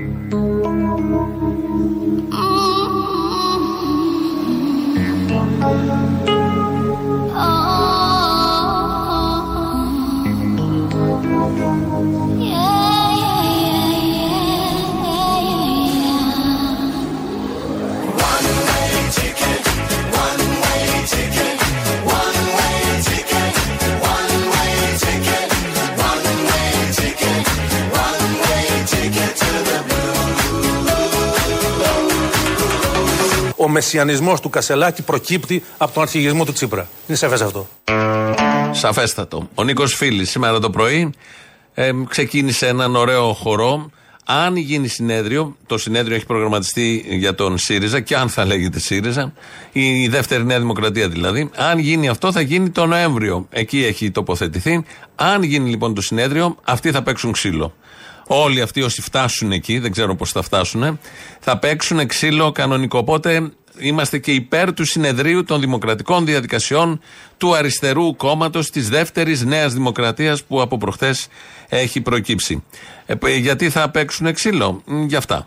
[0.00, 1.47] Oh.
[33.68, 36.88] Ο μεσιανισμός του Κασελάκη προκύπτει από τον αρχηγισμό του Τσίπρα.
[37.06, 37.68] Είναι σαφές αυτό.
[38.70, 39.48] Σαφέστατο.
[39.54, 41.12] Ο Νίκος Φίλης σήμερα το πρωί
[41.74, 43.90] ε, ξεκίνησε έναν ωραίο χορό.
[44.24, 49.32] Αν γίνει συνέδριο, το συνέδριο έχει προγραμματιστεί για τον ΣΥΡΙΖΑ και αν θα λέγεται ΣΥΡΙΖΑ,
[49.72, 51.50] η δεύτερη Νέα Δημοκρατία δηλαδή.
[51.56, 53.46] Αν γίνει αυτό, θα γίνει το Νοέμβριο.
[53.50, 54.84] Εκεί έχει τοποθετηθεί.
[55.14, 57.74] Αν γίνει λοιπόν το συνέδριο, αυτοί θα παίξουν ξύλο.
[58.26, 60.98] Όλοι αυτοί όσοι φτάσουν εκεί, δεν ξέρω πώς θα φτάσουν,
[61.40, 62.98] θα παίξουν ξύλο κανονικό.
[62.98, 67.00] Οπότε είμαστε και υπέρ του συνεδρίου των δημοκρατικών διαδικασιών
[67.36, 71.28] του αριστερού κόμματος της δεύτερης Νέας Δημοκρατίας που από προχθές
[71.68, 72.62] έχει προκύψει.
[73.06, 75.46] Ε, γιατί θα παίξουν ξύλο, γι' αυτά.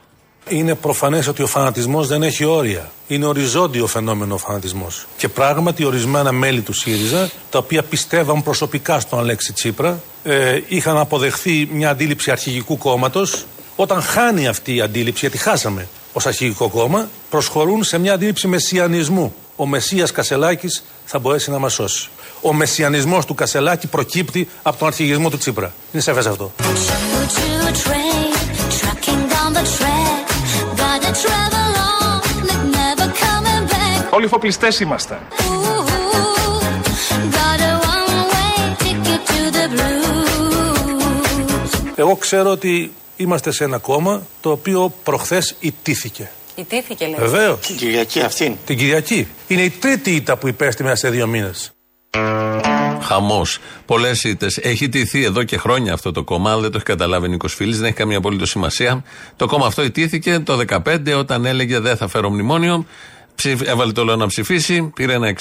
[0.50, 2.92] Είναι προφανές ότι ο φανατισμός δεν έχει όρια.
[3.08, 5.06] Είναι οριζόντιο φαινόμενο ο φανατισμός.
[5.18, 10.98] Και πράγματι, ορισμένα μέλη του ΣΥΡΙΖΑ, τα οποία πιστεύαν προσωπικά στον Αλέξη Τσίπρα, ε, είχαν
[10.98, 13.46] αποδεχθεί μια αντίληψη αρχηγικού κόμματος.
[13.76, 19.34] Όταν χάνει αυτή η αντίληψη, γιατί χάσαμε ως αρχηγικό κόμμα, προσχωρούν σε μια αντίληψη μεσιανισμού.
[19.56, 22.10] Ο Μεσία Κασελάκης θα μπορέσει να μας σώσει.
[22.42, 25.74] Ο μεσιανισμός του Κασελάκη προκύπτει από τον αρχηγισμό του Τσίπρα.
[25.92, 26.52] Είναι σαφές αυτό.
[34.10, 35.20] Όλοι φοπλιστέ είμαστε.
[41.96, 46.32] Εγώ ξέρω ότι είμαστε σε ένα κόμμα το οποίο προχθές ιτήθηκε.
[46.56, 47.16] Ιτήθηκε λέει.
[47.20, 47.60] Βεβαίως.
[47.60, 48.56] Την Κυριακή αυτήν.
[48.66, 49.28] Την Κυριακή.
[49.48, 51.72] Είναι η τρίτη ήττα που υπέστη μέσα σε δύο μήνες.
[53.02, 53.60] Χαμός.
[53.86, 54.58] Πολλές ήττες.
[54.58, 56.58] Έχει τηθεί εδώ και χρόνια αυτό το κόμμα.
[56.58, 59.04] δεν το έχει καταλάβει ο Νίκος Φίλης, δεν έχει καμία απολύτω σημασία.
[59.36, 62.86] Το κόμμα αυτό ιτήθηκε το 2015 όταν έλεγε Δεν θα φέρω μνημόνιο.
[63.46, 65.34] Έβαλε το λόγο να ψηφίσει, πήρε ένα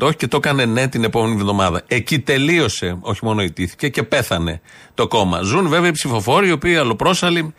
[0.00, 1.82] 62% και το έκανε ναι την επόμενη εβδομάδα.
[1.86, 4.60] Εκεί τελείωσε, όχι μόνο ιτήθηκε και πέθανε
[4.94, 5.40] το κόμμα.
[5.40, 7.54] Ζουν βέβαια οι ψηφοφόροι, οι οποίοι αλλοπρόσαλοι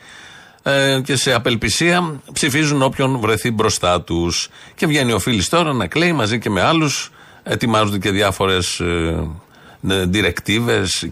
[0.63, 4.49] ε, και σε απελπισία ψηφίζουν όποιον βρεθεί μπροστά τους.
[4.75, 7.11] Και βγαίνει ο Φίλης τώρα να κλαίει μαζί και με άλλους.
[7.43, 9.27] Ετοιμάζονται και διάφορες ε,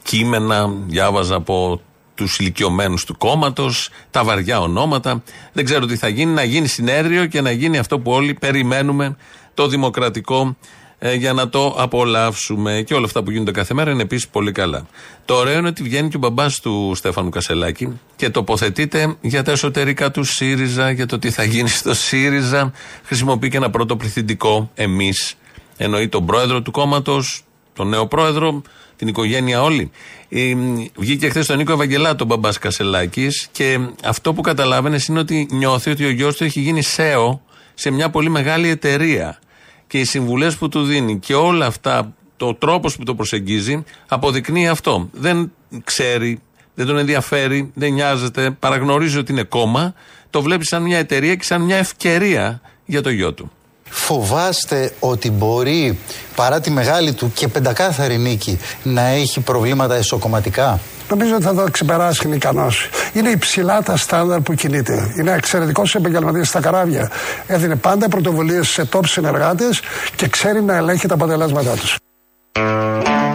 [0.03, 0.73] κείμενα.
[0.87, 1.81] Διάβαζα από
[2.19, 5.23] τους ηλικιωμένους του κόμματος, τα βαριά ονόματα.
[5.53, 6.33] Δεν ξέρω τι θα γίνει.
[6.33, 9.15] Να γίνει συνέδριο και να γίνει αυτό που όλοι περιμένουμε,
[9.53, 10.57] το δημοκρατικό,
[10.99, 12.81] ε, για να το απολαύσουμε.
[12.85, 14.85] Και όλα αυτά που γίνονται κάθε μέρα είναι επίσης πολύ καλά.
[15.25, 19.51] Το ωραίο είναι ότι βγαίνει και ο μπαμπάς του Στέφανου Κασελάκη και τοποθετείται για τα
[19.51, 22.71] εσωτερικά του ΣΥΡΙΖΑ, για το τι θα γίνει στο ΣΥΡΙΖΑ.
[23.03, 25.35] Χρησιμοποιεί και ένα πρώτο πληθυντικό εμείς.
[25.77, 27.43] Εννοεί τον πρόεδρο του κόμματος,
[27.73, 28.61] τον νέο πρόεδρο,
[28.99, 29.91] την οικογένεια όλη.
[30.29, 30.53] Ε,
[30.95, 35.89] βγήκε χθες τον Νίκο Ευαγγελάτο, ο μπαμπάς Κασελάκης, και αυτό που καταλάβαινες είναι ότι νιώθει
[35.89, 37.41] ότι ο γιος του έχει γίνει ΣΕΟ
[37.73, 39.39] σε μια πολύ μεγάλη εταιρεία.
[39.87, 44.67] Και οι συμβουλές που του δίνει και όλα αυτά, το τρόπος που το προσεγγίζει, αποδεικνύει
[44.67, 45.09] αυτό.
[45.11, 45.51] Δεν
[45.83, 46.39] ξέρει,
[46.73, 49.93] δεν τον ενδιαφέρει, δεν νοιάζεται, παραγνωρίζει ότι είναι κόμμα,
[50.29, 53.51] το βλέπει σαν μια εταιρεία και σαν μια ευκαιρία για το γιο του.
[53.89, 55.99] Φοβάστε ότι μπορεί
[56.35, 60.79] παρά τη μεγάλη του και πεντακάθαρη νίκη να έχει προβλήματα εσωκομματικά;
[61.09, 62.89] Νομίζω ότι θα το ξεπεράσει είναι ικανός.
[63.13, 65.13] Είναι υψηλά τα στάνταρ που κινείται.
[65.19, 67.11] Είναι εξαιρετικός επαγγελματίας στα καράβια.
[67.47, 69.81] Έδινε πάντα πρωτοβουλίες σε top συνεργάτες
[70.15, 71.95] και ξέρει να ελέγχει τα αποτελέσματά τους.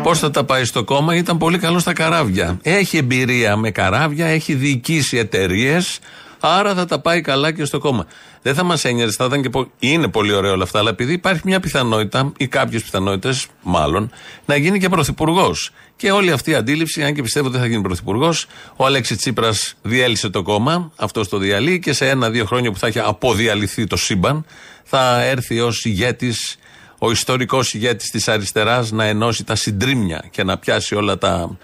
[0.02, 2.58] Πώς θα τα πάει στο κόμμα, ήταν πολύ καλό στα καράβια.
[2.62, 5.98] Έχει εμπειρία με καράβια, έχει διοικήσει εταιρείες,
[6.46, 8.06] άρα θα τα πάει καλά και στο κόμμα.
[8.42, 9.70] Δεν θα μας ένοιαζε, θα ήταν και πο...
[9.78, 14.10] είναι πολύ ωραίο όλα αυτά, αλλά επειδή υπάρχει μια πιθανότητα, ή κάποιες πιθανότητες, μάλλον,
[14.46, 15.70] να γίνει και πρωθυπουργός.
[15.96, 18.46] Και όλη αυτή η αντίληψη, αν και πιστεύω ότι θα γίνει πρωθυπουργός,
[18.76, 22.86] ο Αλέξης Τσίπρας διέλυσε το κόμμα, αυτό το διαλύει και σε ένα-δύο χρόνια που θα
[22.86, 24.44] έχει αποδιαλυθεί το σύμπαν,
[24.84, 26.56] θα έρθει ως ηγέτης,
[26.98, 31.56] ο ιστορικός ηγέτης της αριστεράς να ενώσει τα συντρίμια και να πιάσει όλα τα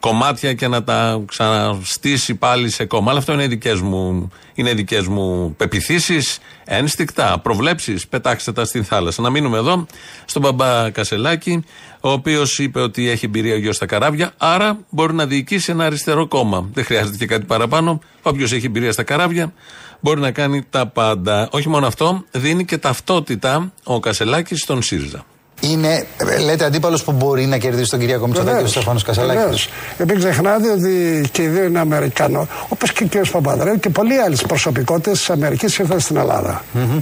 [0.00, 3.10] κομμάτια και να τα ξαναστήσει πάλι σε κόμμα.
[3.10, 8.06] Αλλά αυτό είναι δικές μου, είναι δικές μου πεπιθήσεις, ένστικτα, προβλέψεις.
[8.08, 9.22] Πετάξτε τα στην θάλασσα.
[9.22, 9.86] Να μείνουμε εδώ
[10.24, 11.64] στον μπαμπά Κασελάκη,
[12.00, 15.84] ο οποίος είπε ότι έχει εμπειρία ο γιος στα καράβια, άρα μπορεί να διοικήσει ένα
[15.84, 16.68] αριστερό κόμμα.
[16.72, 18.00] Δεν χρειάζεται και κάτι παραπάνω.
[18.22, 19.52] Όποιος έχει εμπειρία στα καράβια
[20.00, 21.48] μπορεί να κάνει τα πάντα.
[21.52, 25.24] Όχι μόνο αυτό, δίνει και ταυτότητα ο Κασελάκης στον ΣΥΡΙΖΑ.
[25.60, 29.40] Είναι, ε, λέτε, αντίπαλος που μπορεί να κερδίσει τον Κυριακό Μητσοτάκη και τον Στεφάνος Κασαλάκης.
[29.42, 29.68] Βεβαίως.
[29.98, 33.28] Ε, μην ξεχνάτε ότι και οι δύο είναι Αμερικανό, όπως και ο κ.
[33.30, 36.64] Παπαδρέου και πολλοί άλλες προσωπικότητες της Αμερικής ήρθαν στην Ελλάδα.
[36.72, 36.98] Μμμ.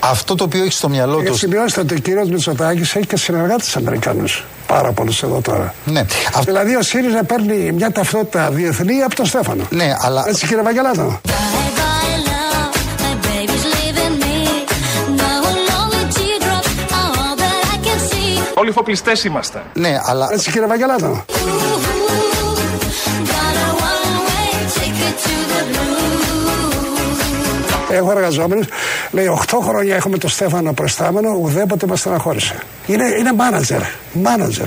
[0.00, 1.36] Αυτό το οποίο έχει στο μυαλό Και του.
[1.36, 4.44] σημειώστε ότι ο κύριος Μητσοτάκης έχει και συνεργάτες Αμερικανούς.
[4.66, 5.74] Πάρα πολλούς εδώ τώρα.
[5.84, 6.00] Ναι.
[6.28, 9.66] Αυτό- Δηλαδή ο ΣΥΡΙΖΑ παίρνει μια ταυτότητα διεθνή από τον Στέφανο.
[9.70, 11.20] Ναι, αλλά Έτσι κύριε Βαγγελάτο.
[18.60, 19.62] Όλοι φοπλιστές είμαστε.
[19.74, 21.06] Ναι, αλλά Έτσι κύριε Βαγγελάτο.
[21.06, 21.34] Ooh,
[23.32, 25.90] got a one-way ticket to the blue.
[27.90, 28.66] Έχω εργαζόμενους.
[29.10, 32.54] Λέει 8 χρόνια έχουμε τον Στέφανο προστάμενο, ουδέποτε μας στεναχώρησε.
[32.86, 33.80] Είναι, είναι μάνατζερ.
[34.12, 34.66] Μάνατζερ.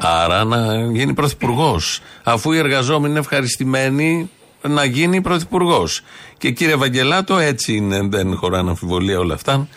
[0.00, 2.00] Άρα να γίνει πρωθυπουργός.
[2.22, 4.30] Αφού οι εργαζόμενοι είναι ευχαριστημένοι
[4.62, 6.02] να γίνει πρωθυπουργός.
[6.38, 9.68] Και κύριε Βαγγελάτο, έτσι είναι, δεν χωράνε αμφιβολία όλα αυτά.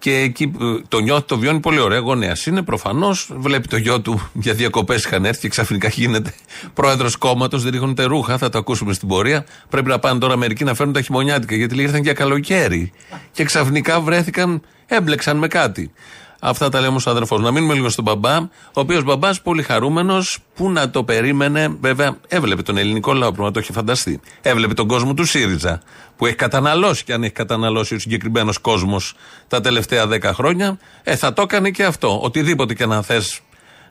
[0.00, 1.98] Και εκεί ε, το νιώθει, το βιώνει πολύ ωραία.
[1.98, 3.30] Γονέα είναι προφανώς.
[3.36, 6.34] Βλέπει το γιο του για διακοπές είχαν έρθει και ξαφνικά γίνεται
[6.74, 7.62] πρόεδρος κόμματος.
[7.62, 9.44] Δεν ρίχνουν ρούχα, θα το ακούσουμε στην πορεία.
[9.68, 12.92] Πρέπει να πάνε τώρα μερικοί να φέρουν τα χειμωνιάτικα γιατί λέει ήρθαν για καλοκαίρι.
[13.32, 15.90] Και ξαφνικά βρέθηκαν, έμπλεξαν με κάτι.
[16.40, 17.40] Αυτά τα λέει όμως ο αδερφός.
[17.40, 22.16] Να μείνουμε λίγο στον μπαμπά, ο οποίος μπαμπάς πολύ χαρούμενος, που να το περίμενε, βέβαια
[22.28, 24.20] έβλεπε τον ελληνικό λαό, πρέπει να το έχει φανταστεί.
[24.40, 25.80] Έβλεπε τον κόσμο του ΣΥΡΙΖΑ,
[26.16, 29.14] που έχει καταναλώσει και αν έχει καταναλώσει ο συγκεκριμένος κόσμος
[29.48, 32.20] τα τελευταία δέκα χρόνια, ε, θα το έκανε και αυτό.
[32.22, 33.40] Οτιδήποτε και να θες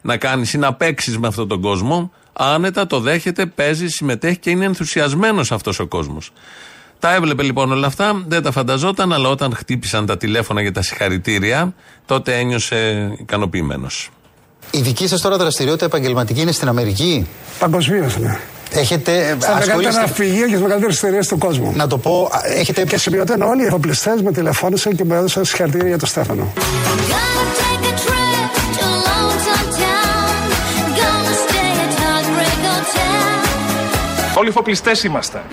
[0.02, 4.50] να κάνεις ή να παίξεις με αυτόν τον κόσμο, άνετα το δέχεται, παίζει, συμμετέχει και
[4.50, 6.32] είναι ενθουσιασμένος αυτός ο κόσμος.
[7.00, 10.82] Τα έβλεπε λοιπόν όλα αυτά, δεν τα φανταζόταν, αλλά όταν χτύπησαν τα τηλέφωνα για τα
[10.82, 11.74] συγχαρητήρια,
[12.06, 14.10] τότε ένιωσε ικανοποιημένος.
[14.72, 17.28] η δική σας τώρα δραστηριότητα επαγγελματική είναι στην Αμερική;
[17.60, 18.40] Παγκοσμίως είναι.
[18.72, 20.00] Έχετε Στα μεγαλύτερα ασχολείστε.
[20.02, 21.74] ναυπηγεία και στις μεγαλύτερες εταιρείε του κόσμου.
[21.76, 22.84] Να το πω, α, έχετε.
[22.86, 26.54] Και σημειωτέν όλοι οι εφοπλιστές με τηλεφώνησαν και μου έδωσαν συγχαρητήρια για τον Στέφανο.
[34.40, 35.44] Όλοι φοπλιστές είμαστε.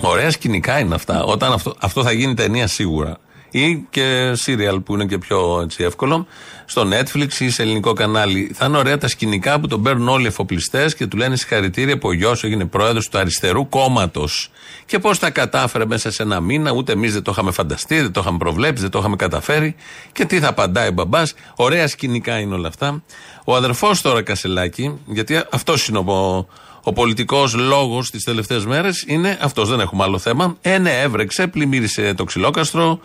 [0.00, 1.24] Ωραία σκηνικά είναι αυτά.
[1.24, 3.16] Όταν αυτό, αυτό θα γίνει ταινία σίγουρα.
[3.50, 6.26] Ή και σύριαλ που είναι και πιο έτσι, εύκολο.
[6.64, 8.50] Στο Netflix ή σε ελληνικό κανάλι.
[8.54, 11.98] Θα είναι ωραία τα σκηνικά που τον παίρνουν όλοι οι εφοπλιστές και του λένε συγχαρητήρια
[11.98, 14.50] που ο γιος έγινε πρόεδρος του αριστερού κόμματος.
[14.86, 18.12] Και πώς τα κατάφερε μέσα σε ένα μήνα, ούτε εμείς δεν το είχαμε φανταστεί, δεν
[18.12, 19.74] το είχαμε προβλέψει, δεν το είχαμε καταφέρει.
[20.12, 21.34] Και τι θα απαντάει ο μπαμπάς.
[21.56, 23.02] Ωραία σκηνικά είναι όλα αυτά.
[23.44, 26.46] Ο αδερφός τώρα Κασελάκη, γιατί αυτός είναι ο,
[26.88, 29.68] ο πολιτικός λόγος τις τελευταίες μέρες είναι αυτός.
[29.68, 30.56] Δεν έχουμε άλλο θέμα.
[30.60, 33.00] Ε, ναι, έβρεξε, πλημμύρισε το ξυλόκαστρο,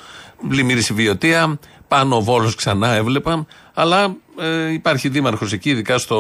[0.50, 1.60] πλημμύρισε η βιωτεία.
[1.88, 3.46] Πάνω ο Βόλος ξανά έβλεπα.
[3.74, 6.18] Αλλά ε, υπάρχει δήμαρχος εκεί, ειδικά στο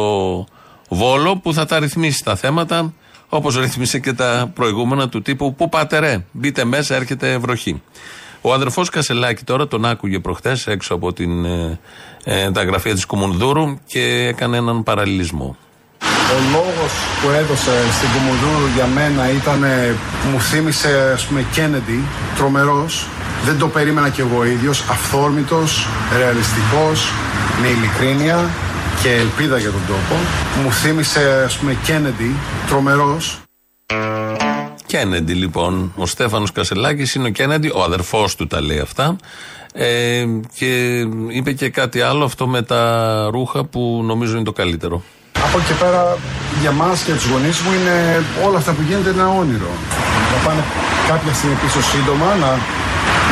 [0.90, 2.94] Βόλο, που θα τα ρυθμίσει τα θέματα.
[3.30, 7.82] Όπως ρύθμισε και τα προηγούμενα του τύπου Πού πάτε ρε, μπείτε μέσα, έρχεται βροχή.
[8.42, 11.80] Ο αδερφός Κασελάκη τώρα τον άκουγε προχθέ έξω από την, ε,
[12.24, 15.58] ε, τα γραφεία της Κουμουνδούρου και έκανε έναν παραλληλισμό.
[16.36, 16.92] Ο λόγος
[17.22, 19.96] που έδωσε στην Κουμουνδούρου για μένα ήταν, ε,
[20.32, 22.04] μου θύμισε ας πούμε Κέννεντι,
[22.38, 23.08] τρομερός.
[23.46, 27.12] Δεν το περίμενα κι εγώ ίδιος, αυθόρμητος, ρεαλιστικός,
[27.62, 28.50] με ειλικρίνεια
[29.02, 30.16] και ελπίδα για τον τόπο.
[30.64, 32.36] Μου θύμισε ας πούμε Κέννεντι,
[32.68, 33.42] τρομερός.
[34.86, 35.94] Κέννεντι λοιπόν.
[35.96, 39.16] Ο Στέφανος Κασελάκης είναι ο Κέννεντι, ο αδερφός του τα λέει αυτά.
[39.74, 45.04] Ε, και είπε και κάτι άλλο αυτό με τα ρούχα που νομίζω είναι το καλύτερο.
[45.46, 46.18] Από εκεί και πέρα
[46.62, 49.72] για μας και τους γονείς μου είναι όλα αυτά που γίνεται ένα όνειρο.
[50.32, 50.64] Να πάνε
[51.08, 52.52] κάποια στιγμή πίσω σύντομα να,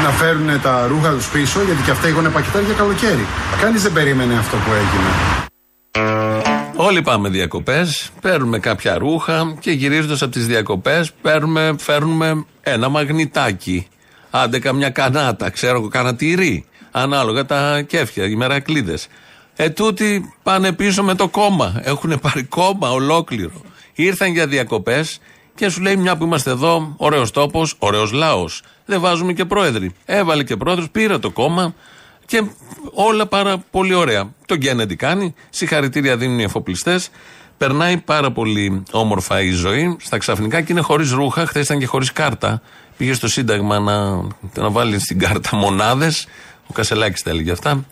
[0.03, 3.25] να φέρουν τα ρούχα τους πίσω γιατί και αυτά έχουν πακετάρει για καλοκαίρι.
[3.61, 5.09] Κανείς δεν περίμενε αυτό που έγινε.
[6.75, 11.11] Όλοι πάμε διακοπές, παίρνουμε κάποια ρούχα και γυρίζοντας από τις διακοπές
[11.77, 13.87] φέρνουμε ένα μαγνητάκι.
[14.31, 16.65] Άντε καμιά κανάτα, ξέρω εγώ, κάνα τυρί.
[16.91, 19.07] Ανάλογα τα κέφια, οι μερακλείδες.
[19.63, 21.81] Ε, τούτοι πάνε πίσω με το κόμμα.
[21.83, 23.61] Έχουν πάρει κόμμα ολόκληρο.
[23.93, 25.19] Ήρθαν για διακοπές
[25.55, 28.63] και σου λέει μια που είμαστε εδώ, ωραίος τόπος, ωραίος λαός.
[28.85, 29.91] Δεν βάζουμε και πρόεδροι.
[30.05, 31.73] Έβαλε και πρόεδρος, πήρε το κόμμα
[32.25, 32.43] και
[32.93, 34.33] όλα πάρα πολύ ωραία.
[34.45, 37.09] Το Γκέννεντι κάνει, συγχαρητήρια δίνουν οι εφοπλιστές.
[37.57, 39.97] Περνάει πάρα πολύ όμορφα η ζωή.
[40.01, 41.45] Στα ξαφνικά και είναι χωρίς ρούχα.
[41.45, 42.61] Χθες ήταν και χωρίς κάρτα.
[42.97, 44.15] Πήγε στο Σύνταγμα να,
[44.55, 46.27] να βάλει στην κάρτα μονάδες.
[46.67, 47.85] Ο Κασελάκης τα έλεγε αυτά.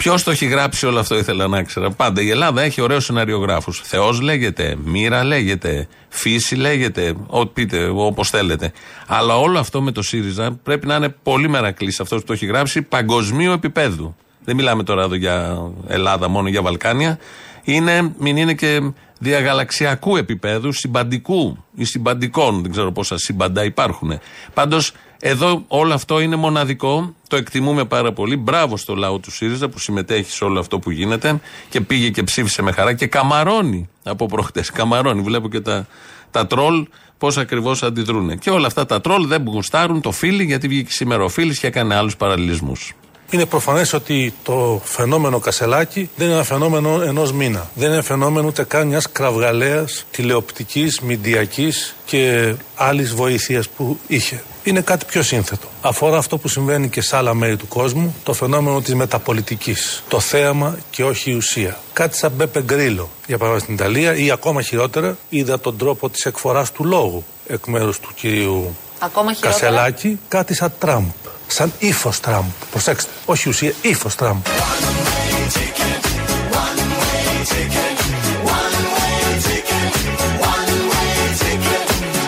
[0.00, 1.90] Ποιος το έχει γράψει όλο αυτό, ήθελα να ξέρω.
[1.90, 3.80] Πάντα η Ελλάδα έχει ωραίους σεναριογράφους.
[3.84, 8.72] Θεός λέγεται, μοίρα λέγεται, φύση λέγεται, ό,τι πείτε, όπως θέλετε.
[9.06, 12.46] Αλλά όλο αυτό με το ΣΥΡΙΖΑ πρέπει να είναι πολύ μερακλής αυτός που το έχει
[12.46, 14.16] γράψει παγκοσμίου επίπεδου.
[14.44, 17.18] δεν μιλάμε τώρα εδώ για Ελλάδα, μόνο για Βαλκάνια.
[17.62, 24.18] Είναι, μην είναι και διαγαλαξιακού επίπεδου, συμπαντικού ή συμπαντικών, δεν ξέρω πόσα σύμπαντα υπάρχουν.
[24.54, 28.36] Πάντως, εδώ όλο αυτό είναι μοναδικό, το εκτιμούμε πάρα πολύ.
[28.36, 32.22] Μπράβο στο λαό του ΣΥΡΙΖΑ που συμμετέχει σε όλο αυτό που γίνεται και πήγε και
[32.22, 34.70] ψήφισε με χαρά και καμαρώνει από προχτές.
[34.70, 35.22] Καμαρώνει.
[35.22, 35.86] Βλέπω και τα,
[36.30, 36.86] τα τρόλ
[37.18, 38.38] πώς ακριβώς αντιδρούν.
[38.38, 41.66] Και όλα αυτά τα τρόλ δεν γουστάρουν το φίλι, γιατί βγήκε σήμερα ο φίλης και
[41.66, 42.94] έκανε άλλους παραλληλισμούς.
[43.30, 47.70] Είναι προφανές ότι το φαινόμενο Κασελάκη δεν είναι ένα φαινόμενο ενός μήνα.
[47.74, 54.42] Δεν είναι φαινόμενο ούτε καν μιας κραυγαλαίας τηλεοπτικής, μηντιακής και άλλης βοήθειας που είχε.
[54.64, 55.66] Είναι κάτι πιο σύνθετο.
[55.80, 60.02] Αφορά αυτό που συμβαίνει και σε άλλα μέρη του κόσμου, το φαινόμενο της μεταπολιτικής.
[60.08, 61.78] Το θέαμα και όχι η ουσία.
[61.92, 66.24] Κάτι σαν Μπέπε Γκρίλο, για παράδειγμα στην Ιταλία, ή ακόμα χειρότερα, είδα τον τρόπο της
[66.24, 71.04] εκφοράς του λόγου εκ μέρους του κυρίου Ακόμα χειρότερα; Κασελάκη, κάτι σαν Τραμπ.
[71.46, 72.44] Σαν ύφος Τραμπ.
[72.70, 74.40] Προσέξτε, όχι ουσία, ύφος Τραμπ.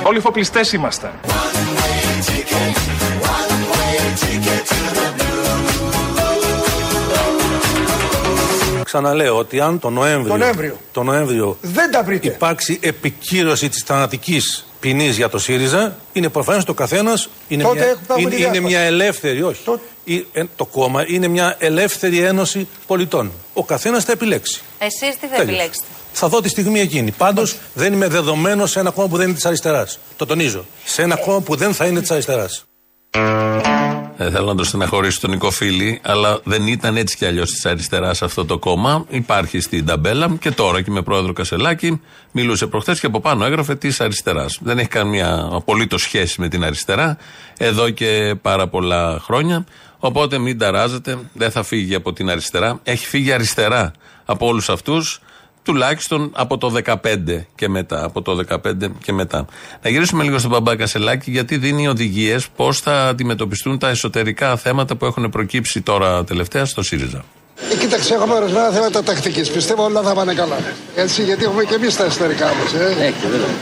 [0.03, 1.13] Όλοι φοπλιστές είμαστε.
[8.85, 10.77] Ξαναλέω ότι αν το Νοέμβριο, Το Νοέμβριο.
[10.93, 12.27] το Νοέμβριο Δεν τα βρείτε.
[12.27, 17.79] υπάρξει επικύρωση της θανατικής ποινής για το ΣΥΡΙΖΑ, είναι προφανές ότι ο καθένας είναι, Τότε
[17.79, 18.61] μια, έχουμε είναι, τη είναι διάσπαση.
[18.75, 19.61] μια ελεύθερη, όχι.
[19.65, 23.33] Τότε- Ή- ε, το κόμμα είναι μια ελεύθερη ένωση πολιτών.
[23.53, 24.61] Ο καθένας θα επιλέξει.
[24.79, 25.41] Εσείς τι θα Τέλειος.
[25.41, 27.11] επιλέξετε; Θα δω τη στιγμή εκείνη.
[27.11, 29.99] Πάντως δεν είμαι δεδομένος σε ένα κόμμα που δεν είναι της αριστεράς.
[30.17, 30.65] Το τονίζω.
[30.85, 32.65] Σε ένα κόμμα που δεν θα είναι της αριστεράς.
[34.17, 37.67] Δεν θέλω να το στεναχωρήσω τον Νικό Φίλη, αλλά δεν ήταν έτσι κι αλλιώς της
[37.67, 39.05] αριστεράς αυτό το κόμμα.
[39.09, 42.01] Υπάρχει στην ταμπέλα και τώρα και με πρόεδρο Κασελάκη
[42.33, 44.59] μιλούσε προχθές και από πάνω έγραφε της αριστεράς.
[44.63, 47.17] Δεν έχει καμία απολύτως σχέση με την αριστερά
[47.57, 49.65] εδώ και πάρα πολλά χρόνια.
[49.99, 52.81] Οπότε μην ταράζετε, δεν θα φύγει από την αριστερά.
[52.83, 53.93] Έχει φύγει αριστερά
[54.25, 55.21] από όλους αυτούς
[55.63, 56.97] τουλάχιστον από το 15
[57.55, 58.05] και μετά.
[58.05, 58.57] Από το 15
[59.03, 59.47] και μετά.
[59.83, 64.97] Να γυρίσουμε λίγο στον Μπαμπά Κασελάκη, γιατί δίνει οδηγίες πώς θα αντιμετωπιστούν τα εσωτερικά θέματα
[64.97, 67.25] που έχουν προκύψει τώρα τελευταία στο ΣΥΡΙΖΑ.
[67.73, 69.51] Ε, κοίταξε, έχουμε ορισμένα θέματα τακτικής.
[69.51, 70.57] Πιστεύω όλα θα πάνε καλά.
[70.95, 72.73] Έτσι, γιατί έχουμε και εμείς τα εσωτερικά μας.
[72.73, 73.13] Ε.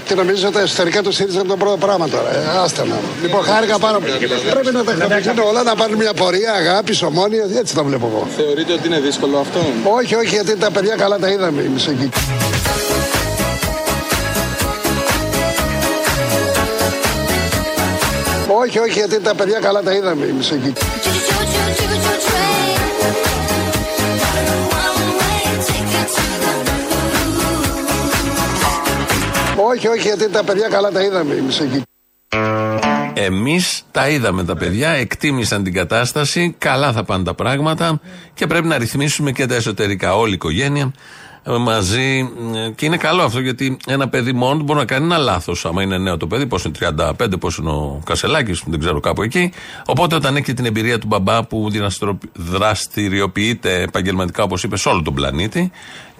[0.04, 2.30] Και νομίζω ότι τα εσωτερικά τους ΣΥΡΙΖΑ είναι το πρώτο πράγμα τώρα.
[2.34, 2.58] Ε.
[2.64, 2.96] Άστε να.
[3.22, 4.12] Λοιπόν, χάρηκα πάρα πολύ.
[4.50, 7.44] Πρέπει να τα χτυπήσουν όλα, να πάρουν μια πορεία, αγάπη, ομόνια.
[7.58, 8.26] Έτσι το βλέπω εγώ.
[8.36, 9.60] Θεωρείτε ότι είναι δύσκολο αυτό;
[9.98, 12.08] Όχι, όχι, γιατί τα παιδιά καλά τα είδαμε εμείς εκεί.
[18.62, 20.72] Όχι, όχι, γιατί τα παιδιά καλά τα είδαμε εμείς εκεί.
[29.68, 31.82] Όχι, όχι, γιατί τα παιδιά καλά τα είδαμε εμείς εκεί.
[33.14, 38.00] Εμείς τα είδαμε τα παιδιά, εκτίμησαν την κατάσταση, καλά θα πάνε τα πράγματα
[38.34, 40.16] και πρέπει να ρυθμίσουμε και τα εσωτερικά.
[40.16, 40.92] Όλη η οικογένεια
[41.42, 42.30] ε, μαζί.
[42.66, 45.64] ε, Και είναι καλό αυτό γιατί ένα παιδί μόνο του μπορεί να κάνει ένα λάθος.
[45.64, 49.22] Άμα είναι νέο το παιδί, πώς είναι 35, πώς είναι ο Κασελάκης, δεν ξέρω κάπου
[49.22, 49.52] εκεί.
[49.86, 54.88] Οπότε όταν έχει και την εμπειρία του μπαμπά που δραστηριο- δραστηριοποιείται επαγγελματικά, όπως είπες, σε
[54.88, 55.70] όλο τον πλανήτη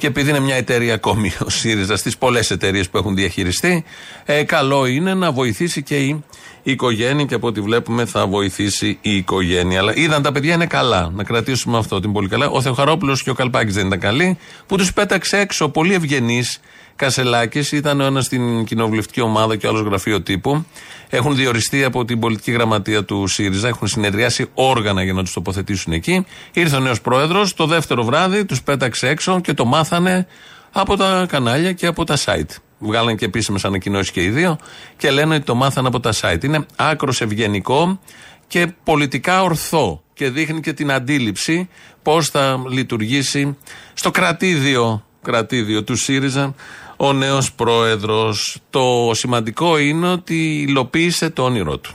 [0.01, 3.85] και επειδή είναι μια εταιρεία ακόμη ο ΣΥΡΙΖΑ στις πολλές εταιρείες που έχουν διαχειριστεί,
[4.25, 6.25] ε, καλό είναι να βοηθήσει και η
[6.63, 9.79] η οικογένεια και από ό,τι βλέπουμε θα βοηθήσει η οικογένεια.
[9.79, 11.11] Αλλά είδαν τα παιδιά είναι καλά.
[11.15, 12.49] Να κρατήσουμε αυτό ότι είναι πολύ καλά.
[12.49, 15.69] Ο Θεοχαρόπουλος και ο Καλπάκης δεν ήταν καλοί, που τους πέταξε έξω.
[15.69, 16.61] Πολύ ευγενείς
[17.01, 17.73] Κασελάκης.
[17.73, 20.65] Ήταν ο ένας στην κοινοβουλευτική ομάδα και ο άλλος γραφείο τύπου.
[21.09, 23.69] Έχουν διοριστεί από την πολιτική γραμματεία του ΣΥΡΙΖΑ.
[23.69, 26.27] Έχουν συνεδριάσει όργανα για να τους τοποθετήσουν εκεί.
[26.53, 27.55] Ήρθε ο νέος πρόεδρος.
[27.55, 30.27] Το δεύτερο βράδυ τους πέταξε έξω και το μάθανε
[30.73, 32.57] από τα κανάλια και από τα site.
[32.79, 34.59] Βγάλαν και επίσημες ανακοινώσεις και οι δύο
[34.97, 36.45] και λένε ότι το μάθαν από τα site.
[36.45, 38.01] Είναι άκρος ευγενικό
[38.47, 41.69] και πολιτικά ορθό και δείχνει και την αντίληψη
[42.03, 43.57] πώς θα λειτουργήσει
[43.95, 46.55] στο κρατήδιο, κρατήδιο του ΣΥΡΙΖΑ
[47.03, 48.59] ο νέος πρόεδρος.
[48.71, 51.95] Το σημαντικό είναι ότι υλοποίησε το όνειρό του.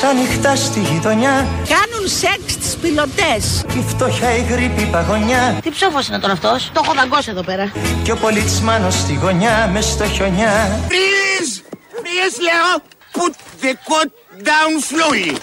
[0.00, 3.64] Μεσάνυχτα στη γειτονιά Κάνουν σεξ τις πιλωτές.
[3.78, 7.72] Η φτωχιά η γρήπη παγωνιά Τι ψόφος είναι τον αυτός; Το έχω δαγκώσει εδώ πέρα.
[8.02, 11.62] Και ο πολιτσμάνος στη γωνιά μες στο χιονιά Please,
[11.94, 12.68] please λέω,
[13.12, 13.32] put
[13.64, 14.10] the coat
[14.48, 15.36] down slowly.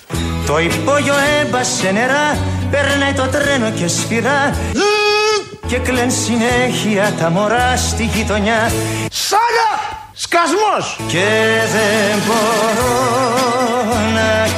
[0.46, 2.38] Το υπόγειο έμπασε νερά
[2.72, 4.56] Περνάει το τρένο και σφυρά
[5.68, 8.72] Και κλαίν συνέχεια τα μωρά στη γειτονιά
[9.12, 10.04] Σάγα!
[10.18, 11.00] Σκασμός.
[11.08, 11.28] Και
[11.72, 13.16] δεν μπορώ
[13.50, 13.55] να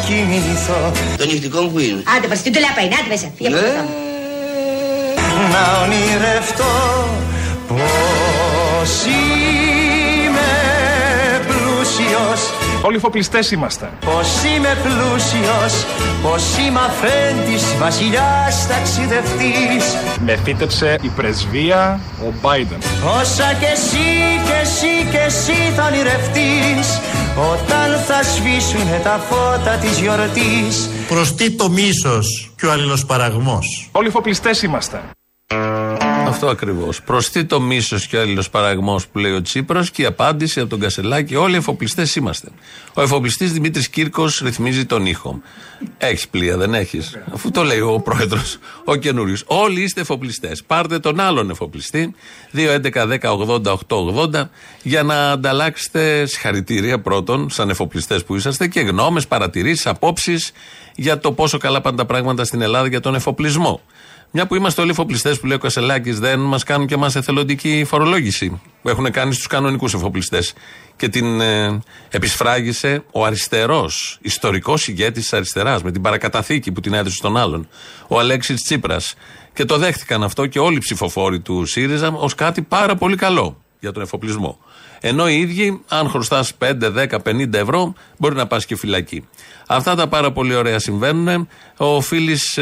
[0.05, 2.03] κοιμηθώ Το νυχτικό μου που είναι.
[2.17, 3.31] Άντε, πας, τι του λάπα είναι, άντε μέσα.
[3.35, 3.83] Φύγε από εδώ.
[5.53, 6.75] να ονειρευτώ
[7.67, 10.51] πως είμαι
[11.47, 12.41] πλούσιος
[12.81, 13.89] Όλοι εφοπλιστές είμαστε.
[14.05, 15.85] Πως είμαι πλούσιος,
[16.23, 22.77] πως είμαι αφέντης, βασιλιάς ταξιδευτής Με φύτεψε η πρεσβεία ο Biden.
[23.19, 24.07] Όσα κι εσύ
[24.45, 26.99] κι εσύ κι εσύ θα ονειρευτείς
[27.39, 33.89] Όταν θα σβήσουνε τα φώτα της γιορτής Προς τι το μίσος και ο αλληλοσπαραγμός.
[33.91, 35.01] Όλοι εφοπλιστές είμαστε.
[36.37, 37.01] Αυτό ακριβώς.
[37.01, 40.69] Προ τι το μίσος και ο αλληλοσπαραγμό που λέει ο Τσίπρας και η απάντηση από
[40.69, 42.49] τον Κασελάκη: Όλοι εφοπλιστές είμαστε.
[42.93, 45.41] Ο εφοπλιστής Δημήτρης Κύρκος ρυθμίζει τον ήχο.
[45.97, 49.43] Έχεις πλοία, δεν έχεις; Αφού το λέει ο πρόεδρος, ο καινούριος.
[49.47, 50.63] Όλοι είστε εφοπλιστές.
[50.63, 52.15] Πάρτε τον άλλον εφοπλιστή,
[52.53, 54.49] 2.11.10.80.880,
[54.83, 60.51] για να ανταλλάξετε συγχαρητήρια πρώτον, σαν εφοπλιστές που είσαστε, και γνώμες, παρατηρήσεις, απόψεις
[60.95, 63.81] για το πόσο καλά πάνε τα πράγματα στην Ελλάδα για τον εφοπλισμό.
[64.31, 67.83] Μια που είμαστε όλοι εφοπλιστές που λέει ο Κασελάκης, δεν μας κάνουν και εμάς εθελοντική
[67.87, 70.53] φορολόγηση που έχουν κάνει στους κανονικούς εφοπλιστές.
[70.95, 71.79] Και την ε,
[72.09, 77.67] επισφράγισε ο αριστερός, ιστορικός ηγέτης της αριστεράς, με την παρακαταθήκη που την έδωσε στον άλλον,
[78.07, 79.15] ο Αλέξης Τσίπρας.
[79.53, 83.61] Και το δέχτηκαν αυτό και όλοι οι ψηφοφόροι του ΣΥΡΙΖΑ ως κάτι πάρα πολύ καλό
[83.79, 84.59] για τον εφοπλισμό.
[84.99, 89.27] Ενώ οι ίδιοι, αν χρωστάς 5, 10, 50 ευρώ, μπορεί να πας και φυλακή.
[89.67, 91.47] Αυτά τα πάρα πολύ ωραία συμβαίνουν.
[91.77, 92.59] Ο Φίλης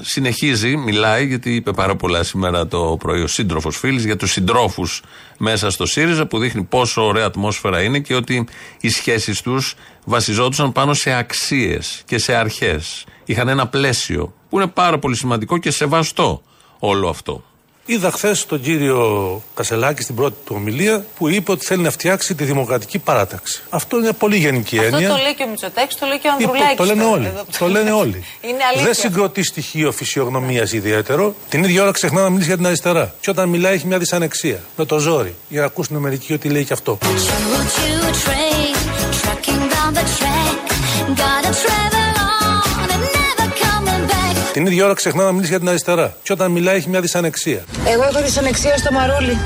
[0.00, 5.02] συνεχίζει, μιλάει, γιατί είπε πάρα πολλά σήμερα το πρωί ο σύντροφος Φίλης, για τους συντρόφους
[5.38, 8.46] μέσα στο ΣΥΡΙΖΑ, που δείχνει πόσο ωραία ατμόσφαιρα είναι και ότι
[8.80, 13.04] οι σχέσεις τους βασιζόντουσαν πάνω σε αξίες και σε αρχές.
[13.24, 16.42] Είχαν ένα πλαίσιο που είναι πάρα πολύ σημαντικό και σεβαστό
[16.78, 17.44] όλο αυτό.
[17.86, 22.34] Είδα χθες τον κύριο Κασελάκη στην πρώτη του ομιλία που είπε ότι θέλει να φτιάξει
[22.34, 23.62] τη δημοκρατική παράταξη.
[23.70, 25.08] Αυτό είναι πολύ γενική Αυτό έννοια.
[25.08, 26.76] το λέει και ο Μητσοτάκης, το λέει και ο Είπε, Ανδρουλάκης.
[26.76, 27.26] το λένε όλοι.
[27.26, 27.44] εδώ.
[27.58, 28.24] Το λένε όλοι.
[28.40, 28.84] Είναι αλήθεια.
[28.84, 31.34] Δεν συγκροτεί στοιχείο φυσιογνωμίας ιδιαίτερο.
[31.48, 33.14] Την ίδια ώρα ξεχνά να μιλήσει για την αριστερά.
[33.20, 34.60] Και όταν μιλάει έχει μια δυσανεξία.
[34.76, 35.34] Με το ζόρι.
[35.48, 36.98] Για να ακούσουν μερικοί ότι λέει και αυτό.
[44.52, 46.16] Την ίδια ώρα ξεχνά να μιλήσει για την αριστερά.
[46.22, 47.64] Και όταν μιλάει έχει μια δυσανεξία.
[47.86, 49.38] Εγώ έχω δυσανεξία στο μαρούλι.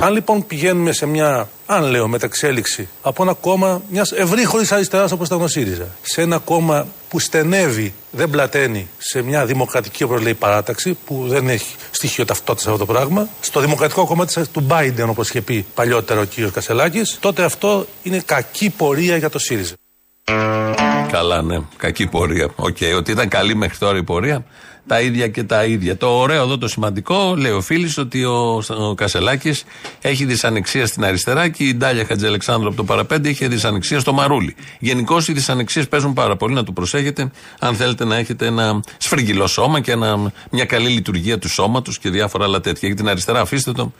[0.00, 5.26] Αν λοιπόν πηγαίνουμε σε μια, αν λέω, μεταξέλιξη από ένα κόμμα μιας ευρύχωρη αριστεράς όπως
[5.26, 10.34] ήταν ο ΣΥΡΙΖΑ, σε ένα κόμμα που στενεύει, δεν πλαταίνει σε μια δημοκρατική, όπως λέει,
[10.34, 15.06] παράταξη, που δεν έχει στοιχείο ταυτότητας αυτό το πράγμα, στο δημοκρατικό κομμάτι της- του Biden,
[15.08, 16.50] όπως είχε πει παλιότερα ο κ.
[16.52, 19.74] Κασελάκης, τότε αυτό είναι κακή πορεία για το ΣΥΡΙΖΑ.
[21.12, 21.58] Καλά, ναι.
[21.76, 22.50] Κακή πορεία.
[22.56, 24.44] Οκ, ότι ήταν καλή μέχρι τώρα η πορεία.
[24.88, 25.96] Τα ίδια και τα ίδια.
[25.96, 29.64] Το ωραίο εδώ το σημαντικό, λέει ο Φίλης, ότι ο, ο Κασελάκης
[30.00, 34.12] έχει δυσανεξία στην αριστερά και η Ντάλια Χατζηαλεξάνδρου από το Παρά Πέντε είχε δυσανεξία στο
[34.12, 34.54] μαρούλι.
[34.78, 39.46] Γενικώς οι δυσανεξίες παίζουν πάρα πολύ, να το προσέχετε, αν θέλετε να έχετε ένα σφριγηλό
[39.46, 42.88] σώμα και ένα, μια καλή λειτουργία του σώματος και διάφορα άλλα τέτοια.
[42.88, 43.92] Για την αριστερά, αφήστε το,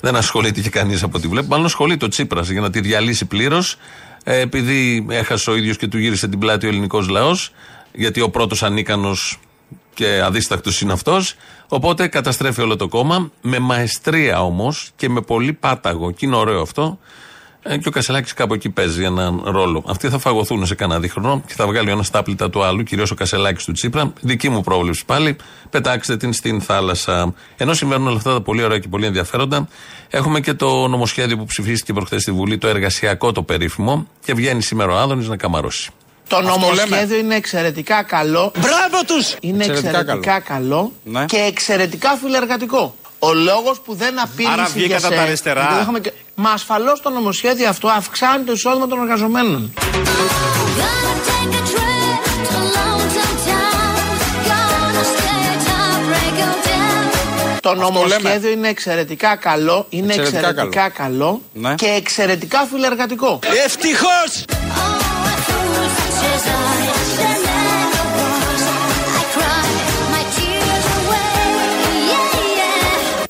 [0.00, 1.46] δεν ασχολείται και κανείς από ό,τι βλέπω.
[1.48, 3.76] Μάλλον ασχολείται ο Τσίπρας για να τη διαλύσει πλήρως.
[4.24, 7.52] Ε, επειδή έχασε ο ίδιος και του γύρισε την πλάτη ο ελληνικός λαός,
[7.92, 9.40] γιατί ο πρώτος ανίκανος
[9.94, 11.34] και αδίστακτος είναι αυτός.
[11.68, 16.10] Οπότε καταστρέφει όλο το κόμμα, με μαεστρία όμως και με πολύ πάταγο.
[16.10, 16.98] Και είναι ωραίο αυτό.
[17.64, 19.84] Ε, και ο Κασελάκης κάπου εκεί παίζει έναν ρόλο.
[19.86, 23.10] Αυτοί θα φαγωθούν σε κανένα δίχρονο και θα βγάλει ο ένας τάπλητα του άλλου, κυρίως
[23.10, 24.12] ο Κασελάκης του Τσίπρα.
[24.20, 25.36] Δική μου πρόβλεψη πάλι.
[25.70, 27.34] Πετάξτε την στην θάλασσα.
[27.56, 29.68] Ενώ συμβαίνουν όλα αυτά τα πολύ ωραία και πολύ ενδιαφέροντα,
[30.08, 34.62] έχουμε και το νομοσχέδιο που ψηφίστηκε προχθές στη Βουλή, το εργασιακό το περίφημο, και βγαίνει
[34.62, 35.90] σήμερα ο Άδωνης να καμαρώσει.
[36.32, 37.14] Το Αυτό νομοσχέδιο λέμε.
[37.14, 38.52] είναι εξαιρετικά καλό.
[38.58, 39.34] Μπράβο τους!
[39.40, 41.24] Είναι Εξαιρετικά εξαιρετικά, καλό, Ναι.
[41.24, 42.94] και εξαιρετικά φιλεργατικό.
[43.18, 45.60] Ο λόγος που δεν απείλησε Άρα βγήκατε για από τα αριστερά.
[45.60, 49.72] γιατί δεν είχαμε και- Μα ασφαλώς το νομοσχέδιο αυτό αυξάνει το εισόδημα των εργαζομένων.
[49.76, 49.82] Gonna
[51.28, 53.94] take a trip to Lonesome Town.
[54.50, 57.60] Gonna stay at Heartbreak Hotel.
[57.60, 58.48] Το Αυτό νομοσχέδιο λέμε.
[58.48, 61.74] είναι εξαιρετικά καλό, είναι Εξαιρετικά εξαιρετικά, καλό, Ναι.
[61.74, 63.38] και εξαιρετικά φιλεργατικό.
[63.64, 64.44] Ευτυχώς!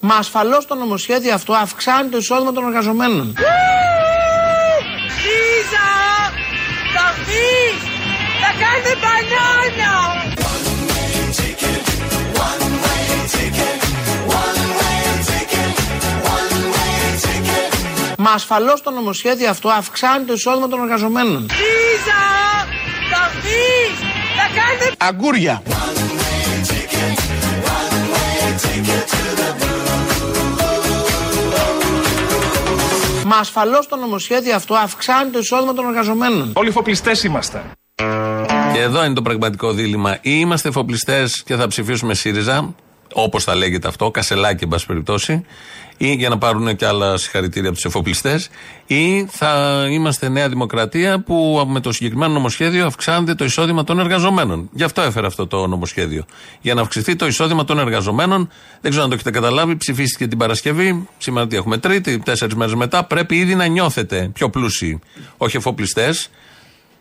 [0.04, 3.26] Μα ασφαλώς το νομοσχέδιο αυτό αυξάνει το εισόδημα των εργαζομένων.
[5.24, 5.88] Λίζα!
[6.94, 7.80] Θα βγεις!
[8.42, 9.94] Θα κάνουμε μπανάνα!
[18.18, 21.40] Μα ασφαλώς το νομοσχέδιο αυτό αυξάνει το εισόδημα των εργαζομένων.
[21.42, 22.22] Λίζα!
[23.10, 23.98] Θα βγεις!
[24.36, 24.94] Θα κάνουμε...
[24.98, 25.62] Αγκούρια.
[33.32, 36.52] Μα ασφαλώς το νομοσχέδιο αυτό αυξάνει το εισόδημα των εργαζομένων.
[36.54, 37.62] Όλοι εφοπλιστές είμαστε.
[38.72, 40.14] Και εδώ είναι το πραγματικό δίλημα.
[40.14, 42.74] Ή είμαστε εφοπλιστές και θα ψηφίσουμε ΣΥΡΙΖΑ,
[43.12, 45.44] όπως θα λέγεται αυτό, κασελάκι εν πάση περιπτώσει,
[45.96, 48.50] ή για να πάρουν και άλλα συγχαρητήρια από τους εφοπλιστές,
[48.86, 54.68] ή θα είμαστε Νέα Δημοκρατία που με το συγκεκριμένο νομοσχέδιο αυξάνεται το εισόδημα των εργαζομένων.
[54.72, 56.24] Γι' αυτό έφερε αυτό το νομοσχέδιο.
[56.60, 58.48] Για να αυξηθεί το εισόδημα των εργαζομένων,
[58.80, 62.74] δεν ξέρω αν το έχετε καταλάβει, ψηφίστηκε την Παρασκευή, σήμερα τι έχουμε Τρίτη, τέσσερις μέρες
[62.74, 65.00] μετά, πρέπει ήδη να νιώθετε πιο πλούσιοι.
[65.36, 66.30] Όχι εφοπλιστές,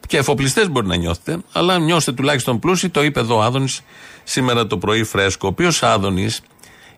[0.07, 2.89] και εφοπλιστές μπορεί να νιώθετε, αλλά νιώστε τουλάχιστον πλούσιοι.
[2.89, 3.81] Το είπε εδώ ο Άδωνης
[4.23, 5.47] σήμερα το πρωί φρέσκο.
[5.47, 6.41] Ο οποίος Άδωνης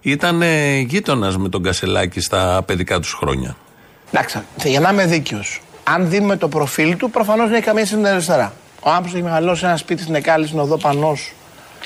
[0.02, 0.42] ήταν
[0.88, 3.56] γείτονας με τον Κασελάκη στα παιδικά τους χρόνια.
[4.12, 5.62] Εντάξει, για να είμαι δίκαιος.
[5.84, 8.54] Αν δούμε το προφίλ του, προφανώς δεν έχει καμία σχέση με την αριστερά.
[8.80, 11.34] Ο άνθρωπος έχει μεγαλώσει σε ένα σπίτι στην Εκάλη, στην οδό Πανός.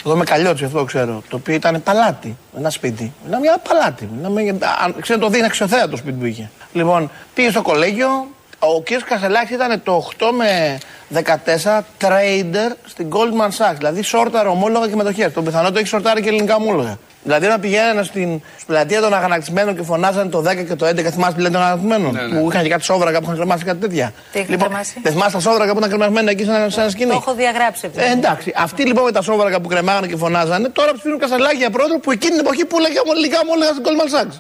[0.06, 1.24] Εδώ με καλλιότσι, αυτό ξέρω.
[1.30, 2.38] Το οποίο ήταν παλάτι.
[2.58, 3.14] Ένα σπίτι.
[3.26, 4.10] Μιλάμε για παλάτι.
[4.16, 4.58] Μιλάμε για.
[4.84, 6.50] αν- Ξέρω το δει, είναι αξιοθέατο το σπίτι που είχε.
[6.74, 8.28] Λοιπόν, πήγε στο κολέγιο.
[8.60, 8.88] Ο κ.
[9.06, 10.78] Κασελάκης ήταν το 8 με
[11.14, 13.76] 14 trader στην Goldman Sachs.
[13.78, 15.34] Δηλαδή, σόρταρε ομόλογα και μετοχές.
[15.34, 16.98] Το πιθανότερο έχει σορτάρει και ελληνικά ομόλογα.
[17.24, 21.34] Δηλαδή, όταν πηγαίνανε στην πλατεία των αγανακτισμένων και φωνάζανε το 10 και το 11, θυμάσαι
[21.34, 24.14] τη πλατεία των αγανακτισμένων; Που είχαν και κάτι σόβρακα που είχαν κρεμάσει κάτι τέτοια.
[24.32, 26.82] Τι είχαν λοιπόν, κρεμάσει; δεν θυμάσαι τα σόβρακα που ήταν κρεμασμένα εκεί σε ένα, σε
[26.82, 27.90] ένα σκηνή; Το έχω διαγράψει.
[27.96, 28.54] Ε, εντάξει.
[28.56, 32.12] Αυτοί λοιπόν με τα σόβρακα που κρεμάγανε και φωνάζανε, τώρα ψηφίζουν κασαλάκι για πρόεδρο που
[32.12, 34.36] εκείνη την εποχή που έλεγε ομολογικά ομόλογα στην Goldman Sachs.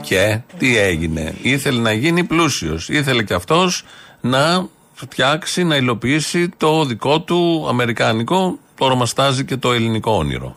[0.00, 2.88] Και τι έγινε; Ήθελε να γίνει πλούσιος.
[2.88, 3.84] Ήθελε και αυτός
[4.20, 10.56] να φτιάξει, να υλοποιήσει το δικό του αμερικάνικο, το ορομαστάζει και το ελληνικό όνειρο.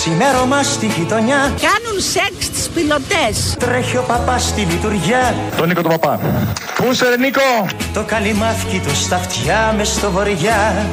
[0.00, 3.56] Σημέρωμα στη γειτονιά Κάνουν σεξ τις πιλωτές.
[3.58, 6.20] Τρέχει ο παπάς στη λειτουργιά Τον Νίκο τον Παπά.
[6.74, 7.66] Πού είσαι ρε Νίκο!
[7.94, 10.86] Το καλυμάφκι του στα αυτιά μες στο βοριά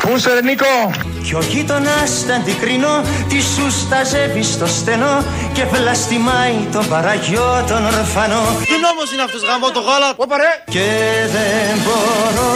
[0.00, 0.90] Πού είσαι ρε Νίκο!
[1.22, 7.84] Κι ο γείτονας τα αντικρίνω Τη σου σταζεύει στο στενό Και βλαστημάει τον παραγιό τον
[7.84, 10.52] ορφανό Τι νόμος είναι αυτός γαμό το γάλα; Όπα ρε.
[10.70, 10.88] Και
[11.34, 12.50] δεν μπορώ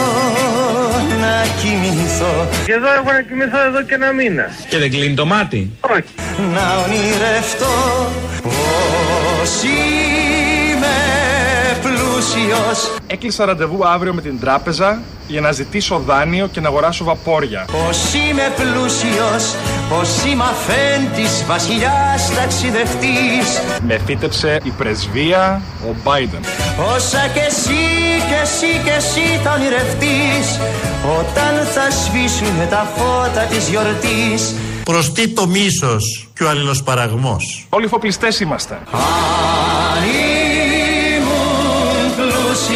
[1.23, 4.45] να κοιμηθώ Και εδώ έχω να κοιμηθώ εδώ και ένα μήνα.
[4.69, 5.71] Και δεν κλείνει το μάτι.
[5.79, 6.13] Όχι.
[6.53, 7.75] Να ονειρευτώ
[8.43, 10.04] πως είμαι
[12.25, 17.65] πλούσιος Έκλεισα ραντεβού αύριο με την τράπεζα για να ζητήσω δάνειο και να αγοράσω βαπόρια.
[17.71, 19.55] Πως είμαι πλούσιος,
[19.89, 26.43] πως είμαι αφέντης, βασιλιάς ταξιδευτής Με φύτεψε η πρεσβεία ο Biden.
[26.95, 27.83] Όσα κι εσύ
[28.27, 30.59] κι εσύ κι εσύ θα ονειρευτείς
[31.19, 37.67] Όταν θα σβήσουν τα φώτα της γιορτής Προς τι το μίσος και ο αλληλοσπαραγμός.
[37.69, 38.79] Όλοι εφοπλιστέ είμαστε.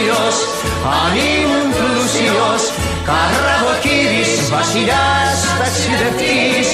[0.10, 2.72] Αν ήμουν πλούσιος, αν ήμουν πλούσιος
[3.10, 6.68] Καραβοκύρης, βασιλιάς ταξιδευτής.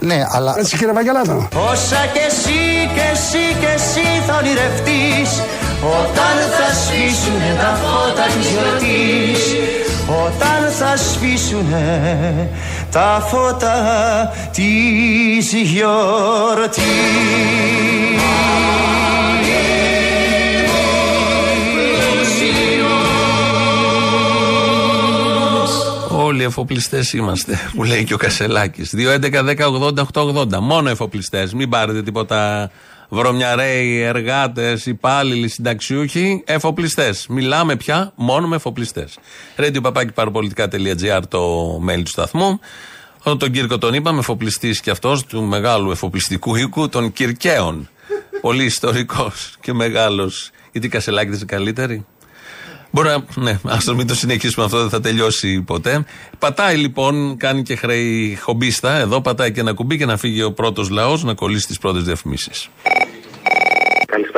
[0.00, 1.48] Ναι, αλλά Έτσι κύριε Βαγγελάτο.
[1.70, 2.60] Όσα κι εσύ
[2.94, 5.30] κι εσύ κι εσύ θα ονειρευτείς
[5.98, 9.42] Όταν θα σβήσουν τα φώτα της γιορτής.
[10.24, 11.74] Όταν θα σβήσουν
[12.90, 13.76] τα φώτα
[14.52, 17.30] της γιορτής
[26.40, 28.94] Όλοι εφοπλιστές είμαστε, που λέει και ο Κασελάκης.
[28.96, 30.58] 2.11.10.80.880.
[30.60, 31.54] Μόνο εφοπλιστές.
[31.54, 32.70] Μην πάρετε τίποτα
[33.08, 36.42] βρωμιαρέοι, εργάτες, υπάλληλοι, συνταξιούχοι.
[36.46, 37.26] Εφοπλιστές.
[37.28, 39.18] Μιλάμε πια μόνο με εφοπλιστές.
[39.56, 42.60] Radio παπάκι παραπολιτικά.gr το mail του σταθμού.
[43.22, 47.88] Ο, τον Κύρκο τον είπαμε, εφοπλιστής και αυτός του μεγάλου εφοπλιστικού οίκου των Κυρκαίων.
[48.40, 50.50] Πολύ ιστορικός και μεγάλος.
[50.72, 52.06] Γιατί η Κασελάκη δεν είναι καλύτερη;
[52.90, 53.42] Μπορεί να.
[53.42, 56.04] Ναι, ας το μην το συνεχίσουμε αυτό, δεν θα τελειώσει ποτέ.
[56.38, 58.96] Πατάει λοιπόν, κάνει και χρέη χομπίστα.
[58.96, 62.02] Εδώ πατάει και ένα κουμπί και να φύγει ο πρώτος λαός να κολλήσει τις πρώτες
[62.02, 62.68] διαφημίσεις.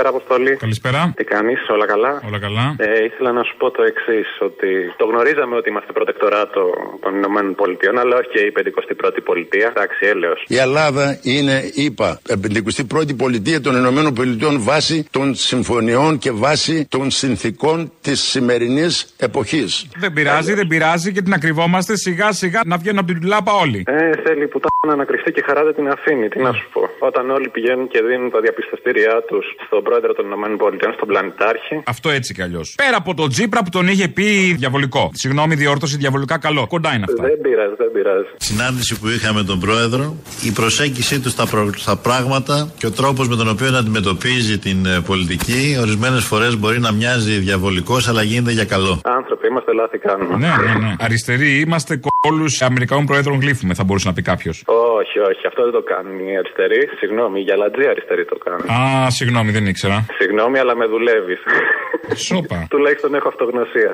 [0.03, 0.57] Καλησπέρα, Αποστολή.
[0.57, 1.13] Καλησπέρα.
[1.17, 2.67] Τι κάνεις, όλα καλά; Όλα καλά.
[2.79, 6.63] Ε, ήθελα να σου πω το εξής, ότι το γνωρίζαμε ότι είμαστε προτεκτοράτο
[7.01, 9.67] των Ηνωμένων Πολιτειών, αλλά όχι και η 51η πολιτεία.
[9.77, 10.45] Εντάξει, έλεος.
[10.49, 17.11] Η Ελλάδα είναι, είπα, 51η πολιτεία των Ηνωμένων Πολιτειών βάσει των συμφωνιών και βάσει των
[17.11, 19.89] συνθήκων της σημερινής εποχής.
[19.97, 23.83] Δεν πειράζει, δεν πειράζει και την ακριβόμαστε σιγά σιγά να βγαίνουν από την τουλάπα όλοι.
[23.87, 26.29] Ε, θέλει που τα να κρυφτεί και χαρά δεν την αφήνει.
[26.29, 26.89] Τι να σου πω.
[26.99, 31.75] Όταν όλοι πηγαίνουν και δίνουν τα διαπιστευτήριά τους στον πρόεδρο των Ηνωμένων Πολιτειών, στον πλανητάρχη.
[31.87, 32.75] Αυτό έτσι κι αλλιώς.
[32.77, 35.11] Πέρα από τον Τζίπρα που τον είχε πει διαβολικό.
[35.13, 36.67] Συγγνώμη, διόρθωση διαβολικά καλό.
[36.67, 37.23] Κοντά είναι αυτά.
[37.23, 38.27] Δεν πειράζει, δεν πειράζει.
[38.37, 42.91] Συνάντηση που είχαμε με τον πρόεδρο, η προσέγγιση του στα, προ- στα πράγματα και ο
[42.91, 48.23] τρόπος με τον οποίο αντιμετωπίζει την ε, πολιτική, ορισμένες φορές μπορεί να μοιάζει διαβολικός, αλλά
[48.23, 49.01] γίνεται για καλό.
[49.05, 50.37] Άνθρωποι, είμαστε λάθη κάνουμε.
[50.37, 50.95] Ναι, ναι, ναι.
[50.99, 51.97] Αριστεροί είμαστε
[52.29, 54.57] κόλου Αμερικανών Προέδρων γλύφουμε, θα μπορούσε να πει κάποιος.
[55.01, 56.83] Όχι, όχι, αυτό δεν το κάνουν οι αριστεροί.
[56.99, 58.67] Συγγνώμη, οι γυαλατζοί αριστεροί το κάνουν.
[58.71, 60.07] Α, συγγνώμη, δεν ήξερα.
[60.19, 61.41] Συγγνώμη, αλλά με δουλεύεις.
[62.27, 62.59] Σόπα.
[62.75, 63.91] Τουλάχιστον έχω αυτογνωσία.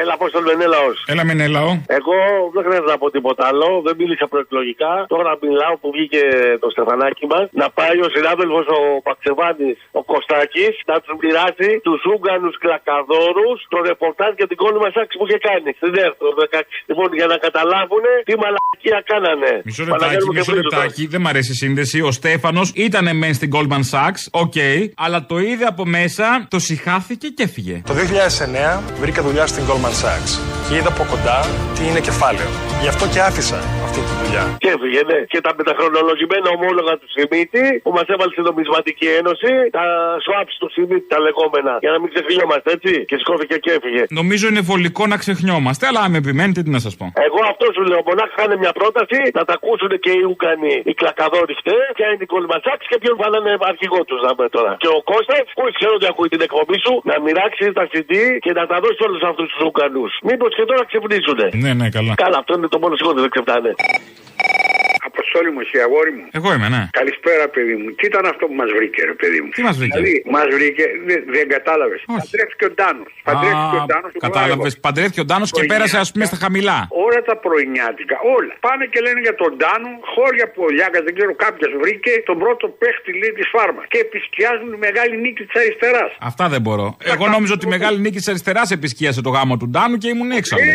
[0.00, 0.88] Έλα, πώς το λένε λαό.
[1.12, 1.70] Έλα, μην έλαο.
[1.98, 2.16] Εγώ
[2.54, 3.68] δεν χρειάζεται να πω τίποτα άλλο.
[3.86, 4.92] Δεν μίλησα προεκλογικά.
[5.14, 6.22] Τώρα μιλάω που βγήκε
[6.62, 7.44] το στεφανάκι μας.
[7.62, 13.78] Να πάει ο συνάδελφος ο Παξεβάνης, ο Κωστάκης, να τους μοιράσει τους Ούγγανους κλακαδόρους το
[13.88, 15.70] ρεπορτάζ για την κόλλη μας άξη που είχε κάνει.
[15.80, 16.66] Στην ΔΕΡ το 16.
[16.90, 19.50] Λοιπόν, για να καταλάβουν τι μαλακία κάνανε.
[19.68, 20.82] Μισό λεπτάκι, Παναγιώτη και μισό Βρύτου τώρα.
[20.82, 21.02] λεπτάκι.
[21.14, 21.98] Δεν μ' αρέσει η σύνδεση.
[22.10, 24.58] Ο Στέφανος ήταν μεν στην Goldman Sachs, οκ,
[25.04, 27.76] αλλά το είδε από μέσα, το συχάθηκε και έφυγε.
[27.90, 32.48] Το 2009 βρήκα δουλειά στην Goldman Sachs και είδα από κοντά τι είναι κεφάλαιο.
[32.80, 33.58] Γι' αυτό και άφησα
[33.94, 34.44] αυτή τη δουλειά.
[34.62, 35.18] Και έφυγε, ναι.
[35.32, 39.84] Και τα μεταχρονολογημένα ομόλογα του Σιμίτη που μας έβαλε στην Νομισματική Ένωση, τα
[40.26, 41.72] swaps του Σιμίτη τα λεγόμενα.
[41.84, 42.92] Για να μην ξεφύγομαστε, έτσι.
[43.10, 44.02] Και σκόθηκε και έφυγε.
[44.20, 47.04] Νομίζω είναι βολικό να ξεχνιόμαστε, αλλά αν με επιμένετε, τι να σας πω.
[47.28, 48.00] Εγώ αυτό σου λέω.
[48.10, 52.24] Μονάχα είναι μια πρόταση να τα ακούσουν και οι Ούκανοι, οι κλακαδόροι χτες, ποια είναι
[52.28, 54.72] η κολματσάξ και ποιον βάλανε αρχηγό τους να πούμε τώρα.
[54.82, 58.12] Και ο Κώστας, που ξέρω ότι ακούει την εκπομπή σου, να μοιράξει τα CD
[58.44, 60.04] και να τα δώσει όλους αυτούς τους Ούκανου.
[60.28, 61.46] Μήπως και τώρα ξυπνήσουνε.
[61.64, 62.12] Ναι, ναι, καλά.
[62.24, 63.70] Καλά, αυτό είναι το μόνο σηκώδη, δεν ξεφτάνε.
[65.10, 66.24] Αποστόλη μου, εσύ αγόρι μου.
[66.38, 66.82] Εγώ είμαι, ναι.
[67.00, 67.88] Καλησπέρα, παιδί μου.
[67.98, 70.84] Τι ήταν αυτό που μας βρήκε, ρε παιδί μου; Τι μας βρήκε; Δηλαδή, μας βρήκε,
[71.08, 72.00] δεν, δεν κατάλαβες.
[72.20, 73.10] Παντρεύτηκε ο Ντάνος.
[73.28, 74.10] Παντρεύτηκε ο Ντάνος.
[74.26, 74.72] Κατάλαβες.
[74.86, 76.78] Παντρεύτηκε ο Ντάνος και πέρασε, ας πούμε, στα χαμηλά.
[77.06, 78.52] Όλα τα πρωινιάτικα, όλα.
[78.66, 82.36] Πάνε και λένε για τον Ντάνο, χώρια που ο Λιάγκας, δεν ξέρω, κάποιος βρήκε τον
[82.42, 83.82] πρώτο παίχτη λέει της φάρμα.
[83.92, 86.10] Και επισκιάζουν τη μεγάλη νίκη της αριστεράς.
[86.30, 86.88] Αυτά δεν μπορώ.
[87.12, 90.30] Εγώ νόμιζα ότι η μεγάλη νίκη της αριστεράς επισκίασε το γάμο του Ντάνου και ήμουν
[90.40, 90.74] έξαλλος.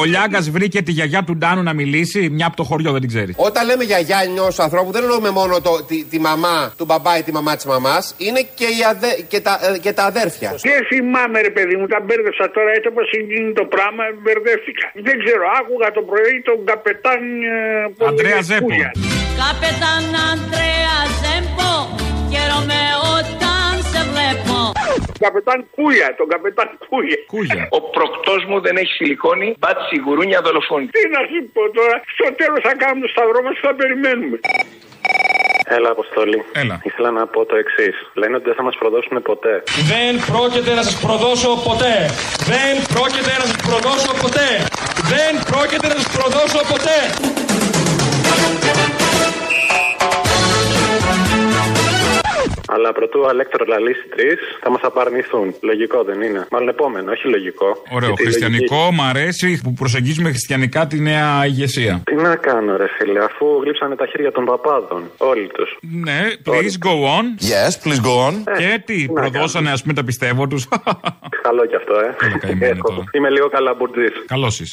[0.00, 3.08] Ο Λιάγκας βρήκε τη γιαγιά του Ντάνου να μιλήσει, μια από το χωριό δεν την
[3.08, 3.34] ξέρεις.
[3.38, 7.22] Όταν λέμε γιαγιά ενός ανθρώπου, δεν εννοούμε μόνο το, τη, τη μαμά του μπαμπά ή
[7.22, 10.50] τη μαμά της μαμάς, είναι και, οι αδε, και, τα, ε, και τα αδέρφια.
[10.66, 14.86] Και θυμάμαι, ρε παιδί μου, τα μπέρδεψα τώρα έτσι όπως γίνει το πράγμα, μπερδεύτηκα.
[15.06, 17.20] Δεν ξέρω, άκουγα το πρωί τον καπετάν.
[18.02, 18.90] ε, Αντρέα Πούλια.
[18.92, 19.10] Ζέπο.
[19.40, 21.72] Καπετάν Αντρέα Ζέμπο,
[22.32, 22.80] χαίρομαι
[23.16, 23.51] όταν σε
[24.10, 24.56] βλέπω.
[25.24, 27.18] Καπετάν Κούλια, τον καπετάν Κούλια.
[27.34, 27.62] Κούλια.
[27.78, 30.86] Ο προκτός μου δεν έχει σιλικόνη, μπάτσι γουρούνια δολοφόνη.
[30.96, 34.36] Τι να σου πω τώρα, στο τέλος θα κάνουμε το σταυρό μας και θα περιμένουμε.
[35.76, 36.38] Έλα, Αποστολή.
[36.52, 36.80] Έλα.
[36.88, 37.96] Ήθελα να πω το εξής.
[38.20, 39.62] Λένε ότι δεν θα μας προδώσουν ποτέ.
[39.92, 41.94] Δεν πρόκειται να σας προδώσω ποτέ.
[42.52, 44.48] Δεν πρόκειται να σας προδώσω ποτέ.
[45.12, 46.98] Δεν πρόκειται να σας προδώσω ποτέ.
[52.74, 55.54] Αλλά πρωτού ο Αλέκτρο λαλήσει τρεις, θα μας απαρνηθούν.
[55.60, 56.46] Λογικό δεν είναι.
[56.50, 57.68] Μάλλον επόμενο, όχι λογικό.
[57.90, 58.08] Ωραίο.
[58.08, 62.02] Γιατί η Χριστιανικό, λογική- μ' αρέσει που προσεγγίζουμε χριστιανικά τη νέα ηγεσία.
[62.04, 65.10] Τι να κάνω, ρε φίλε, αφού γλύψανε τα χέρια των παπάδων.
[65.16, 65.78] Όλοι τους.
[65.80, 67.24] Ναι, please go on.
[67.52, 68.34] Yes, please go on.
[68.58, 70.68] Και τι, να προδώσανε ας πούμε τα πιστεύω τους.
[71.48, 72.66] Καλό κι αυτό, ε.
[72.66, 73.04] Έχω.
[73.12, 74.12] Είμαι λίγο καλαμπουρτζής.
[74.26, 74.72] Καλώς είσαι.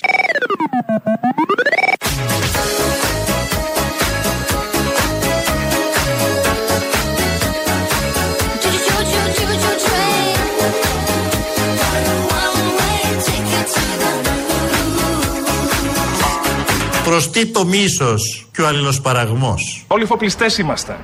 [17.20, 19.86] Προς τι το μίσος και ο αλληλοσπαραγμός.
[19.88, 20.98] Όλοι φοπλιστέ είμαστε.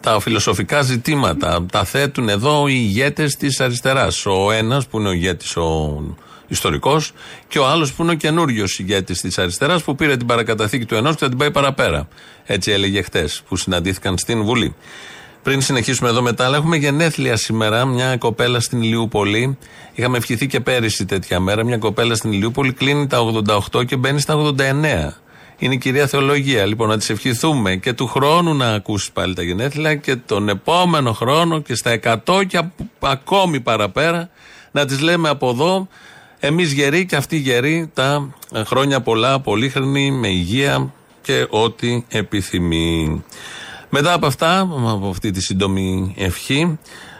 [0.00, 4.26] Τα φιλοσοφικά ζητήματα τα θέτουν εδώ οι ηγέτες της αριστεράς.
[4.26, 6.00] Ο ένας που είναι ο ηγέτης ο
[6.48, 7.12] ιστορικός
[7.48, 10.94] και ο άλλος που είναι ο καινούριος ηγέτης της αριστεράς που πήρε την παρακαταθήκη του
[10.94, 12.08] ενός και θα την πάει παραπέρα.
[12.44, 14.74] Έτσι έλεγε χτες που συναντήθηκαν στην Βουλή.
[15.42, 17.84] Πριν συνεχίσουμε εδώ μετά, αλλά έχουμε γενέθλια σήμερα.
[17.84, 19.58] Μια κοπέλα στην Ηλιούπολη.
[19.92, 21.64] Είχαμε ευχηθεί και πέρυσι τέτοια μέρα.
[21.64, 23.18] Μια κοπέλα στην Ηλιούπολη κλείνει τα
[23.72, 25.16] 88 και μπαίνει στα 89.
[25.58, 26.66] Είναι η κυρία Θεολογία.
[26.66, 31.12] Λοιπόν, να της ευχηθούμε και του χρόνου να ακούσει πάλι τα γενέθλια και τον επόμενο
[31.12, 31.90] χρόνο και στα
[32.26, 34.30] 100 και απ- ακόμη παραπέρα
[34.70, 35.88] να τις λέμε από εδώ
[36.38, 43.24] εμείς γεροί και αυτοί γεροί τα ε, χρόνια πολλά, πολύχρονοι, με υγεία και ό,τι επιθυμεί.
[43.94, 46.78] Μετά από αυτά, από αυτή τη σύντομη ευχή,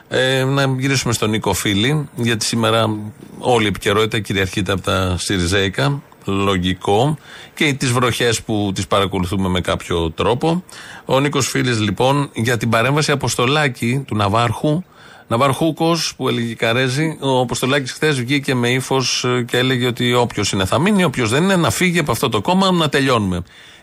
[0.08, 2.96] ε, να γυρίσουμε στον Νίκο Φίλη, γιατί σήμερα
[3.38, 7.18] όλη η επικαιρότητα κυριαρχείται από τα Σιριζέικα, λογικό,
[7.54, 10.64] και τις βροχές που τις παρακολουθούμε με κάποιο τρόπο.
[11.04, 14.82] Ο Νίκος Φίλης λοιπόν για την παρέμβαση Αποστολάκη του Ναβάρχου,
[15.28, 20.52] Ναβαρχούκος που έλεγε η Καρέζη, ο Αποστολάκης χθες βγήκε με ύφος και έλεγε ότι όποιος
[20.52, 23.42] είναι θα μείνει, όποιος δεν είναι να φύγει από αυτό το κόμμα να τελειώνουμε.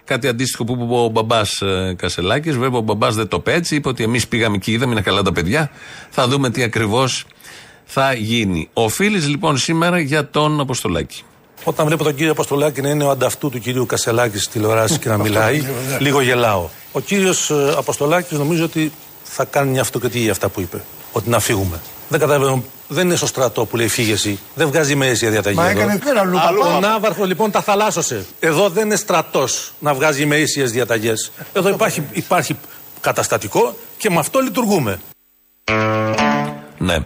[0.10, 1.64] Κάτι αντίστοιχο που είπε ο μπαμπάς
[1.96, 2.58] Κασελάκης.
[2.58, 3.76] Βέβαια, ο μπαμπάς δεν το είπε έτσι.
[3.76, 5.72] Είπε ότι εμείς πήγαμε και είδαμε, είναι καλά τα παιδιά.
[6.10, 7.26] Θα δούμε τι ακριβώς
[7.86, 8.70] θα γίνει.
[8.74, 11.24] Ο Φίλη λοιπόν σήμερα για τον Αποστολάκη.
[11.64, 15.08] Όταν βλέπω τον κύριο Αποστολάκη να είναι ο ανταυτού του κυρίου Κασελάκη στη τηλεοράση και
[15.08, 16.02] να Αυτό μιλάει, είναι, βέβαια.
[16.02, 16.70] λίγο γελάω.
[16.92, 18.92] Ο κύριος Αποστολάκης νομίζω ότι
[19.24, 20.84] θα κάνει μια αυτοκριτική για αυτά που είπε.
[21.12, 21.80] ότι να φύγουμε.
[22.10, 22.64] Δεν καταλαβαίνω.
[22.88, 24.40] Δεν είναι στο στρατό που λέει φύγε εσύ.
[24.54, 25.56] Δεν βγάζει ημερήσια διαταγή.
[25.56, 25.80] Μα εδώ.
[25.80, 26.76] έκανε πέρα, Λουπαπά.
[26.76, 28.26] Ο Ναύαρχο λοιπόν τα θαλάσσωσε.
[28.40, 31.32] Εδώ δεν είναι στρατός να βγάζει ημερήσιε διαταγές.
[31.54, 32.58] Εδώ υπάρχει, υπάρχει
[33.02, 35.00] καταστατικό και με αυτό λειτουργούμε.
[36.80, 36.98] Ναι.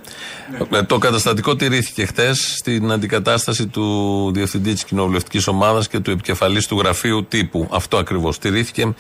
[0.72, 6.68] Ε, Το καταστατικό τηρήθηκε χθε στην αντικατάσταση του διευθυντή της κοινοβουλευτικής ομάδας και του επικεφαλής
[6.68, 7.68] του γραφείου τύπου.
[7.72, 8.40] Αυτό ακριβώς.
[8.40, 8.94] Τηρήθηκε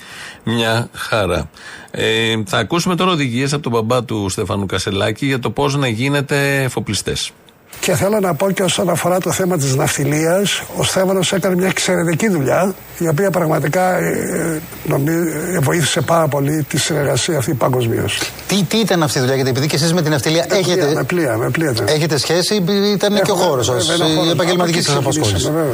[0.44, 1.50] μια χαρά.
[1.92, 5.88] Ε, θα ακούσουμε τώρα οδηγίες από τον μπαμπά του Στεφανού Κασελάκη για το πώς να
[5.88, 7.32] γίνετε εφοπλιστές.
[7.80, 11.68] Και θέλω να πω και όσον αφορά το θέμα της ναυτιλίας, ο Στέφανος έκανε μια
[11.68, 18.20] εξαιρετική δουλειά, η οποία πραγματικά ε, νομι- ε, βοήθησε πάρα πολύ τη συνεργασία αυτή παγκοσμίως.
[18.48, 20.82] Τι, τι ήταν αυτή η δουλειά, γιατί επειδή και εσείς με την αυτιλία Με έχετε,
[20.86, 21.88] πλοία, με πλοία, με πλοία ήταν.
[21.88, 22.56] έχετε σχέση,
[22.94, 24.32] ήταν και ο Έχουμε- χώρος σας, βέβαια, είναι ο η χώρος.
[24.32, 25.34] επαγγελματική Από σας εκεί απασχόληση.
[25.34, 25.66] ξεκινήσαμε,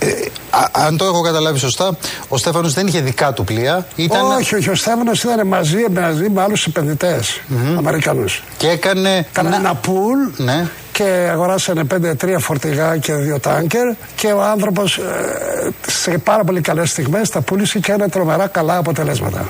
[0.00, 0.26] βέβαια.
[0.50, 1.96] Α- αν το έχω καταλάβει σωστά,
[2.28, 3.86] ο Στέφανος δεν είχε δικά του πλοία.
[3.96, 4.20] Ήταν...
[4.38, 7.40] Όχι, όχι, ο Στέφανος ήταν μαζί, μαζί με άλλους επενδυτές,
[7.76, 8.42] Αμερικανούς.
[8.56, 9.26] Και έκανε.
[9.32, 10.66] Κάνανε ένα πουλ Ναι.
[10.98, 16.60] Και αγοράσανε πέντε, τρία φορτηγά και δύο τάνκερ και ο άνθρωπος ε, σε πάρα πολύ
[16.60, 19.48] καλές στιγμές τα πούλησε και έκανε τρομερά καλά αποτελέσματα.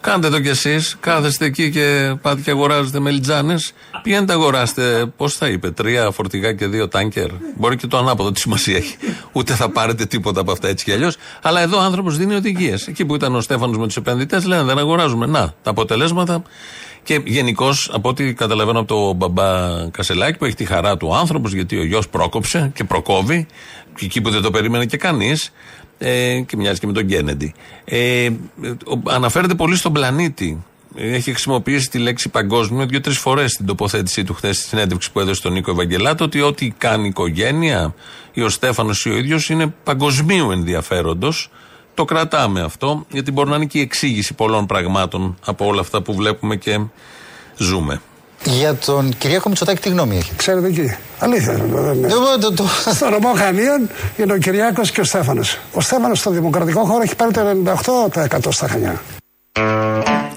[0.00, 0.96] Κάντε το κι εσείς.
[1.00, 3.72] Κάθεστε εκεί και πάτε και αγοράζετε μελιτζάνες.
[4.02, 8.40] Πηγαίνετε αγοράστε, πώς θα είπε, τρία φορτηγά και δύο τάνκερ; Μπορεί και το ανάποδο, τι
[8.40, 8.96] σημασία έχει.
[9.32, 11.16] Ούτε θα πάρετε τίποτα από αυτά έτσι κι αλλιώς.
[11.42, 12.86] Αλλά εδώ ο άνθρωπος δίνει οδηγίες.
[12.86, 15.26] Εκεί που ήταν ο Στέφανος με τους επενδυτές, λένε δεν αγοράζουμε.
[15.26, 16.42] Να, τα αποτελέσματα.
[17.04, 21.52] Και γενικώς, από ό,τι καταλαβαίνω από τον μπαμπά Κασελάκη, που έχει τη χαρά του άνθρωπος,
[21.52, 23.46] γιατί ο γιος πρόκοψε και προκόβει,
[23.96, 25.52] και εκεί που δεν το περίμενε και κανείς,
[25.98, 27.54] ε, και μοιάζει και με τον Κέννεντι.
[27.84, 28.28] Ε,
[28.86, 30.64] ο- αναφέρεται πολύ στον πλανήτη.
[30.96, 35.34] Έχει χρησιμοποιήσει τη λέξη παγκόσμιο δύο-τρεις φορές στην τοποθέτησή του χθες στη συνέντευξη που έδωσε
[35.40, 37.94] στον Νίκο Ευαγγελάτο ότι ό,τι κάνει η οικογένεια
[38.32, 41.50] ή ο Στέφανος ή ο ίδιος είναι παγκοσμίου ενδιαφέροντος.
[41.94, 46.02] Το κρατάμε αυτό, γιατί μπορεί να είναι και η εξήγηση πολλών πραγμάτων από όλα αυτά
[46.02, 46.80] που βλέπουμε και
[47.56, 48.00] ζούμε.
[48.44, 50.34] Για τον Κυριάκο Μητσοτάκη, τι γνώμη έχετε.
[50.36, 50.96] Ξέρετε εκεί.
[51.18, 51.52] Αλήθεια.
[51.52, 52.06] δεν είναι.
[52.10, 55.58] Εγώ το- το- Στο νομό Χανίων είναι ο Κυριάκος και ο Στέφανος.
[55.72, 59.00] Ο Στέφανος στο δημοκρατικό χώρο έχει πάρει το 98% στα Χανιά.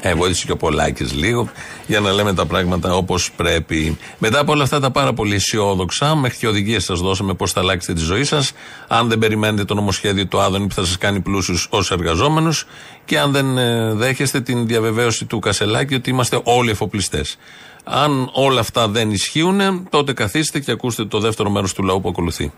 [0.08, 1.49] Ε, βοήθησε και ο Πολάκης λίγο
[1.88, 3.97] για να λέμε τα πράγματα όπως πρέπει.
[4.17, 7.60] Μετά από όλα αυτά τα πάρα πολύ αισιόδοξα, μέχρι και οδηγίες σας δώσαμε πώς θα
[7.60, 8.51] αλλάξετε τη ζωή σας.
[8.88, 12.67] Αν δεν περιμένετε το νομοσχέδιο του Άδωνη που θα σας κάνει πλούσιους ως εργαζόμενους
[13.06, 17.38] και αν δεν ε, δέχεστε την διαβεβαίωση του Κασελάκη ότι είμαστε όλοι εφοπλιστές.
[17.84, 22.10] Αν όλα αυτά δεν ισχύουν, τότε καθίστε και ακούστε το δεύτερο μέρος του λαού που
[22.10, 22.51] ακολουθεί.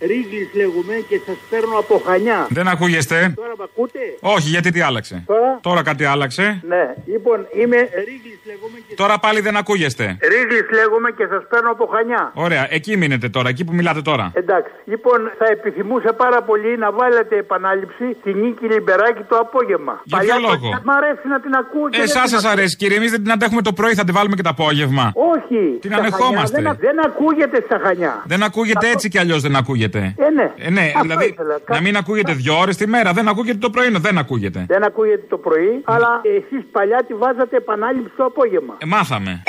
[0.00, 2.46] Ρίγλης λέγουμε και σας παίρνω από Χανιά.
[2.50, 3.32] Δεν ακούγεστε.
[3.36, 8.38] Τώρα με ακούτε; Όχι, γιατί τι άλλαξε; Τώρα; Τώρα κάτι άλλαξε; Ναι, λοιπόν είμαι Ρίγλης
[8.50, 8.94] λέγουμε και...
[8.94, 10.04] Τώρα πάλι δεν ακούγεστε.
[10.32, 12.32] Ρίγλης λέγουμε και σας παίρνω από Χανιά.
[12.34, 14.30] Ωραία, εκεί μείνετε τώρα, εκεί που μιλάτε τώρα.
[14.34, 20.00] Εντάξει, λοιπόν θα επιθυμούσα πάρα πολύ να βάλετε επανάληψη τη νίκη Λιμπεράκη το απόγευμα.
[20.04, 22.96] Για ποιο λόγο; Μ' αρέσει να την ακούω και Εσά δεν την σας αρέσει, κύριε.
[22.96, 25.12] Εμείς δεν την αντέχουμε το πρωί, θα τη βάλουμε και το απόγευμα.
[25.14, 25.60] Όχι.
[25.80, 26.56] Την στα ανεχόμαστε.
[26.56, 28.22] Χανιά Δεν, δεν ακούγεται στα Χανιά.
[28.26, 29.87] Δεν ακούγεται Αυτό- έτσι κι αλλιώς δεν ακούγεται.
[29.98, 30.52] Ε, ναι.
[30.58, 31.58] Ε, ναι, Αυτό δηλαδή ήθελα.
[31.68, 33.12] να μην ακούγεται δύο ώρες τη μέρα.
[33.12, 34.64] Δεν ακούγεται το πρωί, δεν ακούγεται.
[34.68, 38.76] Δεν ακούγεται το πρωί, αλλά εσείς παλιά τη βάζατε επανάληψη το απόγευμα.
[38.78, 39.42] Ε, μάθαμε.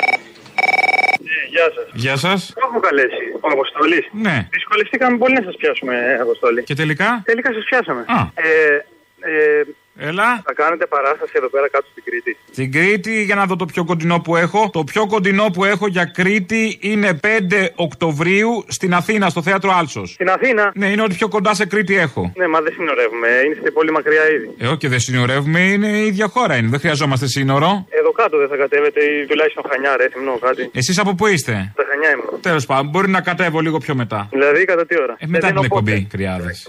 [1.49, 1.88] Γεια σας.
[1.93, 2.52] Γεια σας.
[2.56, 3.23] Το έχω καλέσει.
[3.41, 4.06] Ο Αποστολή.
[4.12, 4.47] Ναι.
[4.52, 6.63] Δυσκολευτήκαμε πολύ να σας πιάσουμε, Αποστολή.
[6.63, 8.02] Και τελικά; Τελικά σας πιάσαμε.
[8.08, 8.19] Α.
[8.34, 8.86] Ε,
[9.19, 9.62] ε,
[10.01, 10.41] Έλα.
[10.45, 12.38] θα κάνετε παράσταση εδώ πέρα κάτω στην Κρήτη.
[12.51, 14.69] Στην Κρήτη, για να δω το πιο κοντινό που έχω.
[14.73, 17.27] Το πιο κοντινό που έχω για Κρήτη είναι 5
[17.75, 20.10] Οκτωβρίου στην Αθήνα, στο θέατρο Άλσος.
[20.12, 22.32] Στην Αθήνα; Ναι, είναι ό,τι πιο κοντά σε Κρήτη έχω.
[22.36, 23.27] Ναι, μα δεν συνορεύουμε.
[23.53, 24.55] Είστε πολύ μακριά ήδη.
[24.58, 26.67] Ε, όχι, και δεν συνορεύουμε, είναι η ίδια χώρα είναι.
[26.69, 27.86] Δεν χρειαζόμαστε σύνορο.
[27.89, 30.69] Εδώ κάτω δεν θα κατέβετε ή τουλάχιστον χανιά, ρε, θυμνώ κάτι.
[30.73, 32.41] Εσείς από πού είστε; Τα χανιά ήμουν.
[32.41, 34.27] Τέλος πάντων, μπορεί να κατέβω λίγο πιο μετά.
[34.32, 35.91] Δηλαδή κατά τι ώρα; Ε, μετά Δεν την δίνω πότε.
[35.91, 36.67] εκπομπή, κρυάδες.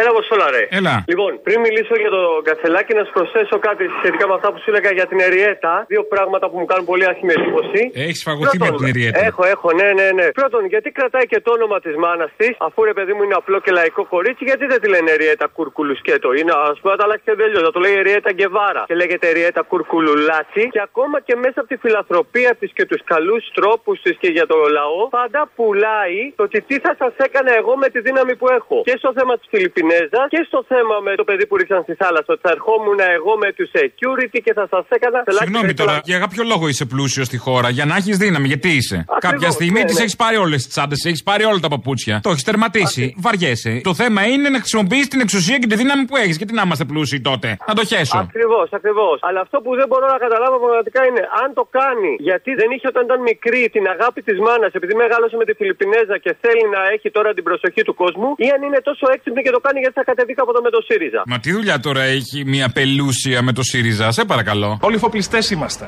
[0.00, 0.62] Έλα, Αποστόλα, ρε.
[0.78, 0.94] Έλα.
[1.12, 4.68] Λοιπόν, πριν μιλήσω για το κασελάκι, να σου προσθέσω κάτι σχετικά με αυτά που σου
[4.72, 5.72] έλεγα για την Εριέτα.
[5.92, 7.80] Δύο πράγματα που μου κάνουν πολύ άσχημη εντύπωση.
[8.04, 9.18] Έχεις φαγωθεί με την Εριέτα.
[9.28, 10.26] Έχω, έχω, ναι, ναι, ναι.
[10.40, 13.58] Πρώτον, γιατί κρατάει και το όνομα της μάνας της, αφού ρε παιδί μου είναι απλό
[13.64, 16.28] και λαϊκό κορίτσι, γιατί δεν τη λένε Εριέτα Κουρκουλουσκέτο.
[16.38, 17.60] Είναι, ας πούμε, να τα αλλάξει και τελείω.
[17.60, 18.82] Να το λέει Εριέτα Γκεβάρα.
[18.86, 20.62] Και λέγεται Εριέτα Κουρκουλουλάτσι.
[20.74, 24.46] Και ακόμα και μέσα από τη φιλανθρωπία της και τους καλούς τρόπους της και για
[24.46, 28.48] το λαό, πάντα πουλάει το ότι τι θα σας έκανα εγώ με τη δύναμη που
[28.58, 28.82] έχω.
[28.84, 29.46] Και στο θέμα της
[29.90, 32.30] Φιλιππινέζα και στο θέμα με το παιδί που ρίξαν στη θάλασσα.
[32.34, 35.18] Ότι θα ερχόμουν εγώ με τους security και θα σας έκανα.
[35.26, 37.68] Συγγνώμη τώρα, για κάποιο λόγο είσαι πλούσιος στη χώρα.
[37.68, 39.04] Για να έχεις δύναμη, γιατί είσαι.
[39.28, 40.02] Κάποια στιγμή ναι, τις ναι.
[40.04, 42.20] έχεις πάρει όλες τις τσάντες, έχεις πάρει όλα τα παπούτσια.
[42.22, 43.04] Το έχεις τερματίσει.
[43.24, 43.72] Βαριέσαι.
[43.88, 46.36] Το θέμα είναι να χρησιμοποιήσει την εξουσία και τη δύναμη που έχεις.
[46.36, 47.48] Γιατί να είμαστε πλούσιοι τότε.
[47.68, 48.18] Να το χέσω.
[48.18, 49.18] Ακριβώς, ακριβώς.
[49.28, 52.86] Αλλά αυτό που δεν μπορώ να καταλάβω πραγματικά είναι αν το κάνει γιατί δεν είχε
[52.92, 56.80] όταν ήταν μικρή την αγάπη της μάνας, επειδή μεγάλωσε με τη Φιλιππινέζα και θέλει να
[56.94, 59.94] έχει τώρα την προσοχή του κόσμου, ή αν είναι τόσο έξυπνη και το κάνει γιατί
[60.00, 61.22] θα κατεβεί έχετε δει κάποτε με το ΣΥΡΙΖΑ.
[61.26, 64.78] Μα τι δουλειά τώρα έχει μια πελούσια με το ΣΥΡΙΖΑ, σε παρακαλώ.
[64.88, 65.86] Όλοι φοπλιστές είμαστε.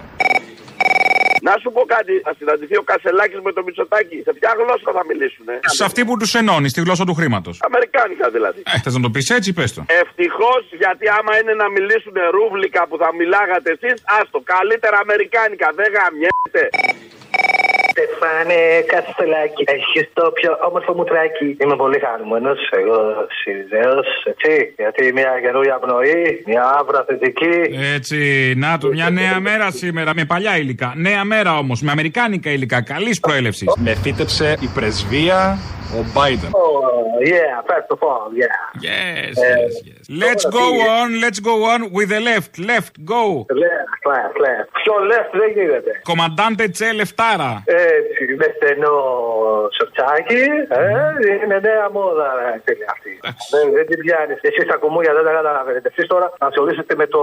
[1.49, 4.19] Να σου πω κάτι, θα συναντηθεί ο Κασελάκης με το Μητσοτάκι.
[4.27, 7.55] Σε ποια γλώσσα θα μιλήσουν, ε; Σε αυτή που τους ενώνει, στη γλώσσα του χρήματος.
[7.71, 8.61] Αμερικάνικα δηλαδή.
[8.75, 9.81] Ε, θες να το πεις έτσι, πες το.
[10.03, 14.39] Ευτυχώς γιατί άμα είναι να μιλήσουν ρούβλικα που θα μιλάγατε εσείς, άστο.
[14.55, 16.65] Καλύτερα Αμερικάνικα, δεν γαμιέται.
[17.93, 18.61] Στεφάνε
[18.93, 21.57] Καστελάκη, έχει το πιο όμορφο μουτράκι.
[21.61, 22.59] Είμαι πολύ χαρούμενος.
[22.71, 22.99] Εγώ
[23.39, 24.75] Σιριζέος, έτσι.
[24.77, 27.57] Γιατί μια καινούργια πνοή, μια άβρα θετική.
[27.95, 28.19] Έτσι,
[28.57, 30.93] να το, μια νέα μέρα σήμερα με παλιά υλικά.
[30.97, 33.73] Νέα μέρα όμως, με αμερικάνικα υλικά, καλής προέλευσης.
[33.77, 35.59] Με φύτεψε η πρεσβεία
[35.99, 36.51] ο Biden.
[36.63, 38.59] Oh, yeah, first of all, yeah.
[38.89, 40.02] Yes, yes, yes.
[40.21, 43.47] Let's go on, let's go on with the left, left, go.
[43.49, 44.69] Left, left, left.
[44.83, 45.93] Πιο left δεν γίνεται.
[46.11, 47.51] Κομμαντάντε τσε λεφτάρα.
[47.67, 48.97] Έτσι, με στενό
[49.77, 50.45] σορτσάκι.
[50.69, 50.85] Ε,
[51.43, 53.13] είναι νέα μόδα, ρε, φίλε αυτή.
[53.53, 54.39] Δεν, δεν την πιάνεις.
[54.49, 55.89] Εσείς τα κουμούια δεν τα καταλαβαίνετε.
[55.93, 57.23] Εσείς τώρα να ασχολείστε με το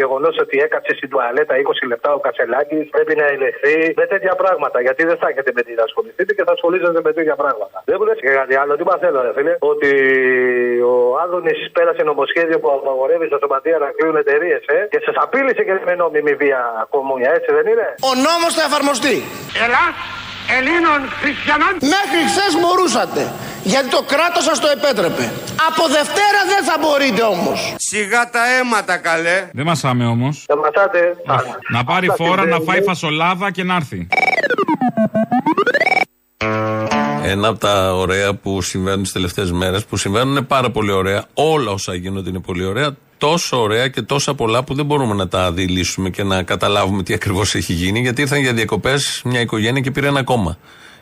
[0.00, 2.78] γεγονός ότι έκατσε στην τουαλέτα 20 λεπτά ο Κατσελάκη.
[2.94, 4.80] Πρέπει να ελεγχθεί με τέτοια πράγματα.
[4.86, 7.76] Γιατί δεν θα έχετε με τι να ασχοληθείτε και θα ασχολείστε με τέτοια πράγματα.
[7.88, 8.72] Δεν μου λε και κάτι άλλο.
[8.76, 9.90] Τι μαθαίνω, ρε φίλε; Ότι
[10.92, 15.62] ο Άδωνης πέρασε νομοσχέδιο που απαγορεύεις στα σωματεία να κλείνουν εταιρείες, ε, και σας απείλησε
[15.66, 16.60] και με νόμιμη βία
[16.94, 19.16] κομμούνια, έτσι δεν είναι; Ο νόμος θα εφαρμοστεί.
[19.64, 19.94] Ελλάς
[20.58, 21.72] Ελλήνων χριστιανών.
[21.96, 23.22] Μέχρι χθες μπορούσατε.
[23.72, 25.24] Γιατί το κράτος σας το επέτρεπε.
[25.68, 27.58] Από Δευτέρα δεν θα μπορείτε όμως.
[27.90, 29.36] Σιγά τα αίματα καλέ.
[29.52, 30.34] Δεν μασάμε όμως.
[30.42, 31.16] Σταματάτε.
[31.76, 32.64] Να πάρει Αυτά φόρα, να συμβαίνουν.
[32.66, 34.00] φάει φασολάδα και να έρθει.
[37.24, 41.24] Ένα από τα ωραία που συμβαίνουν τι τελευταίες μέρες, που συμβαίνουν είναι πάρα πολύ ωραία.
[41.34, 42.96] Όλα όσα γίνονται είναι πολύ ωραία.
[43.18, 47.14] Τόσο ωραία και τόσα πολλά που δεν μπορούμε να τα αντιλήσουμε και να καταλάβουμε τι
[47.14, 48.00] ακριβώς έχει γίνει.
[48.00, 50.58] Γιατί ήρθαν για διακοπές μια οικογένεια και πήρε ένα κόμμα.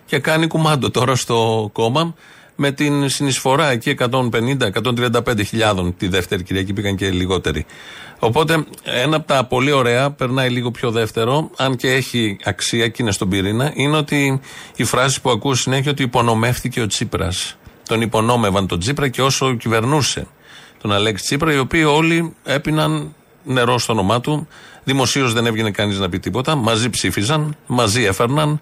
[0.06, 2.14] Και κάνει κουμάντο τώρα στο κόμμα
[2.62, 7.66] με την συνεισφορά εκεί 150-135 χιλιάδων τη δεύτερη Κυριακή πήγαν και λιγότεροι.
[8.18, 13.02] Οπότε ένα από τα πολύ ωραία, περνάει λίγο πιο δεύτερο, αν και έχει αξία και
[13.02, 14.40] είναι στον πυρήνα, είναι ότι
[14.76, 17.56] η φράση που ακούω συνέχεια ότι υπονομεύτηκε ο Τσίπρας.
[17.88, 20.26] Τον υπονόμευαν τον Τσίπρα και όσο κυβερνούσε
[20.80, 24.48] τον Αλέξη Τσίπρα, οι οποίοι όλοι έπιναν νερό στο όνομά του.
[24.84, 26.54] Δημοσίως δεν έβγαινε κανείς να πει τίποτα.
[26.54, 28.60] Μαζί ψήφιζαν, μαζί έφερναν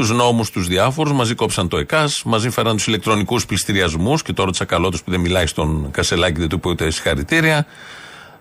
[0.00, 4.50] τους νόμους τους διάφορους, μαζί κόψαν το ΕΚΑΣ, μαζί φέραν τους ηλεκτρονικούς πληστηριασμούς και τώρα
[4.50, 7.66] τσακαλώτο που δεν μιλάει στον Κασελάκη δεν του είπε ούτε συγχαρητήρια.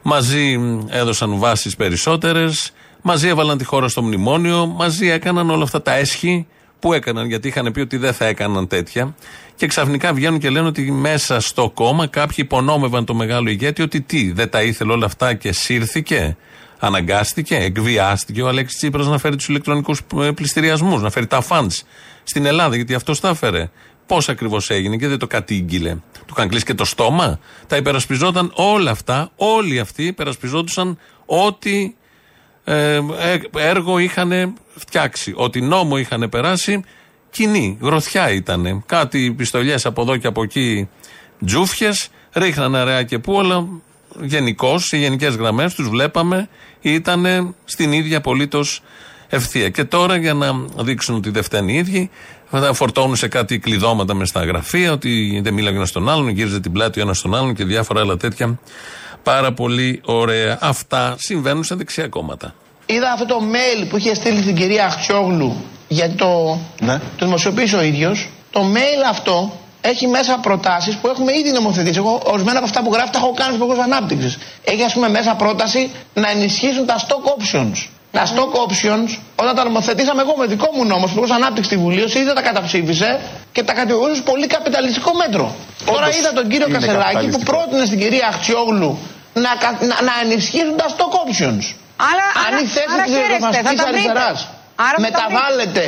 [0.02, 2.72] Μαζί μ, έδωσαν βάσεις περισσότερες.
[3.02, 4.66] Μαζί έβαλαν τη χώρα στο μνημόνιο.
[4.66, 6.48] Μαζί έκαναν όλα αυτά τα έσχη
[6.80, 9.16] που έκαναν γιατί είχαν πει ότι δεν θα έκαναν τέτοια.
[9.56, 14.02] Και ξαφνικά βγαίνουν και λένε ότι μέσα στο κόμμα κάποιοι υπονόμευαν το μεγάλο ηγέτη ότι
[14.02, 16.38] τι, δεν τα ήθελε όλα αυτά και σύρθηκε.
[16.80, 20.02] Αναγκάστηκε, εκβιάστηκε ο Αλέξης Τσίπρας να φέρει τους ηλεκτρονικούς
[20.36, 21.84] πληστηριασμούς, να φέρει τα φαντς
[22.24, 23.70] στην Ελλάδα, γιατί αυτός τα έφερε.
[24.06, 25.94] Πώς ακριβώς έγινε και δεν το κατήγγειλε.
[26.26, 27.40] Του είχαν κλείσει και το στόμα.
[27.68, 31.94] Τα υπερασπιζόταν όλα αυτά, όλοι αυτοί υπερασπιζόντουσαν ό,τι
[32.64, 33.02] ε, ε,
[33.58, 35.34] έργο είχαν φτιάξει.
[35.36, 36.84] Ότι νόμο είχαν περάσει,
[37.30, 38.84] κοινή, γροθιά ήταν.
[38.86, 40.90] Κάτι πιστολιές από εδώ και από εκεί,
[41.46, 43.68] τζούφιες, ρίχνανε αραιά και πού, αλλά
[44.22, 46.50] γενικώς, σε γενικές γραμμές, τους βλέπαμε,
[46.82, 48.82] ήταν στην ίδια απολύτως
[49.30, 49.70] ευθεία.
[49.70, 52.10] Και τώρα για να δείξουν ότι δεν φταίνει οι ίδιοι,
[52.50, 56.60] θα φορτώνουν σε κάτι κλειδώματα μες στα γραφεία, ότι δεν μίλαγε ένας στον άλλον, γύριζε
[56.60, 58.60] την πλάτη ο ένας στον άλλον και διάφορα άλλα τέτοια.
[59.24, 60.58] Πάρα πολύ ωραία.
[60.62, 62.54] Αυτά συμβαίνουν σε δεξιά κόμματα.
[62.86, 66.60] Είδα αυτό το mail που είχε στείλει στην κυρία Αχτσιόγλου γιατί το,
[67.16, 68.30] το δημοσιοποίησε ο ίδιος.
[68.52, 71.98] Το mail αυτό έχει μέσα προτάσεις που έχουμε ήδη νομοθετήσει.
[71.98, 74.38] Εγώ ορισμένα από αυτά που γράφει τα έχω κάνει στο Υπουργείο Ανάπτυξης.
[74.64, 77.88] Έχει ας πούμε μέσα πρόταση να ενισχύσουν τα stock options.
[78.12, 81.78] Τα stock options, όταν τα νομοθετήσαμε εγώ με δικό μου νόμο, στο Υπουργείο Ανάπτυξης στη
[81.78, 83.20] Βουλή, ο ΣΥΡΙΖΑ τα καταψήφισε
[83.52, 85.56] και τα κατηγορούσε πολύ καπιταλιστικό μέτρο.
[85.86, 87.52] Τώρα είδα τον κύριο είναι Κασελάκη που καπιταλιστικό.
[87.52, 88.98] πρότεινε στην κυρία Αχτσιόγλου
[89.34, 91.64] να, κα- να, να ενισχύσουν τα stock options.
[92.12, 94.10] Άρα, Αν άρα- η θέση άρα της χαίρεστε, θα ριζοσπαστική τα βρείτε.
[94.10, 94.40] αριστεράς
[94.88, 95.84] Άρα θα τα μεταβάλλεται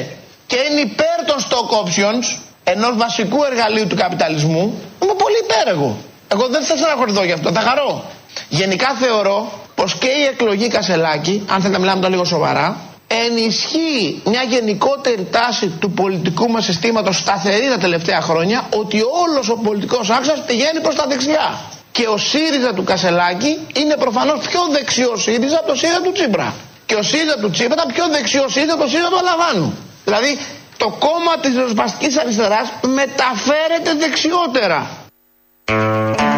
[0.48, 2.26] και είναι υπέρ των stock options,
[2.64, 5.97] ενός βασικού εργαλείου του καπιταλισμού, είμαι πολύ υπέρ εγώ.
[6.28, 8.03] Εγώ δεν θα στεναχωρηθώ γι' αυτό, θα χαρώ.
[8.49, 14.22] Γενικά θεωρώ πως και η εκλογή Κασελάκη, αν θέλετε να μιλάμε το λίγο σοβαρά, ενισχύει
[14.26, 20.09] μια γενικότερη τάση του πολιτικού μας συστήματος σταθερή τα τελευταία χρόνια ότι όλος ο πολιτικός
[20.09, 21.59] άξας πηγαίνει προς τα δεξιά.
[21.91, 26.53] Και ο ΣΥΡΙΖΑ του Κασελάκη είναι προφανώς πιο δεξιό ΣΥΡΙΖΑ από το ΣΥΡΙΖΑ του Τσίπρα.
[26.86, 29.74] Και ο ΣΥΡΙΖΑ του Τσίπρα ήταν πιο δεξιό ΣΥΡΙΖΑ από το ΣΥΡΙΖΑ του Αλαβάνου.
[30.05, 30.39] Δηλαδή
[30.84, 34.80] το κόμμα της ριζοσπαστικής αριστεράς μεταφέρεται δεξιότερα.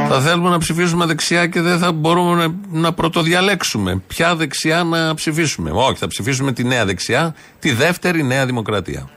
[0.09, 4.01] Θα θέλουμε να ψηφίσουμε δεξιά και δεν θα μπορούμε να, να πρωτοδιαλέξουμε.
[4.07, 5.71] Ποια δεξιά να ψηφίσουμε.
[5.73, 9.09] Όχι, θα ψηφίσουμε τη νέα δεξιά, τη δεύτερη νέα δημοκρατία.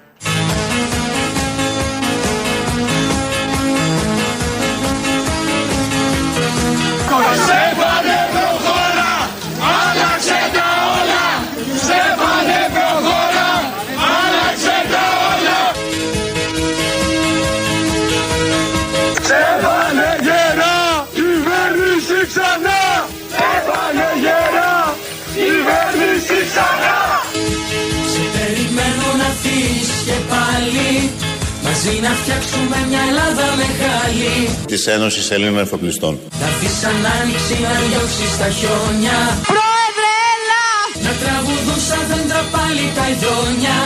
[31.78, 34.30] Μαζί να φτιάξουμε μια Ελλάδα μεγάλη
[34.72, 36.12] Της Ένωσης Ελλήνων Εφοπλιστών.
[36.42, 39.18] Να δεις σαν άνοιξη να διώξεις τα χιόνια.
[39.52, 40.66] Πρόεδρε έλα!
[41.06, 43.78] Να τραγουδούν σαν δέντρα πάλι τα ειδόνια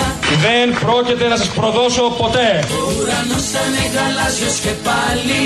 [0.46, 2.50] Δεν πρόκειται να σας προδώσω ποτέ.
[2.78, 5.40] Ο ουρανός θα είναι γαλάζιος και πάλι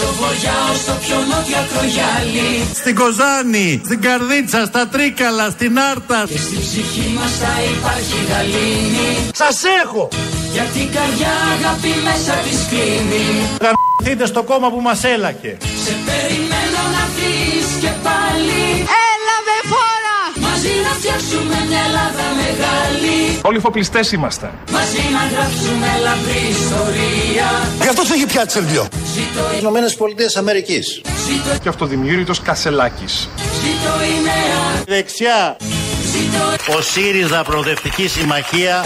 [0.00, 2.48] Το βοριά ως το πιο νότιο ακρογιάλι
[2.80, 6.20] Στην Κοζάνη, στην Καρδίτσα, στα Τρίκαλα, στην Άρτα.
[6.30, 9.10] Και στην ψυχή μας θα υπάρχει γαλήνη
[9.42, 10.08] Σας έχω!
[10.52, 13.24] Γιατί η καρδιά αγάπη μέσα της κλείνει
[13.64, 15.56] Γαμηθείτε στο κόμμα που μας έλακε.
[15.84, 18.13] Σε περιμένω να φύγεις και πάλι Έλα με φόρα
[20.64, 24.50] Μαζί να φτιάξουμε μια Ελλάδα μεγάλη Όλοι φοπλιστέ είμαστε.
[24.72, 27.48] Μαζί να γράψουμε λαμπρή ιστορία
[27.82, 28.88] Γι' αυτό σε έχει πιάσει σερβιό.
[29.14, 31.00] Ζήτω η Ηνωμένες Πολιτείες Αμερικής.
[31.26, 33.28] Ζήτω, Και αυτοδημιούργητος Κασελάκης.
[33.36, 35.56] ζήτω η νέα Δεξιά,
[36.12, 38.84] Ζήτω ο ΣΥΡΙΖΑ Προοδευτική Συμμαχία.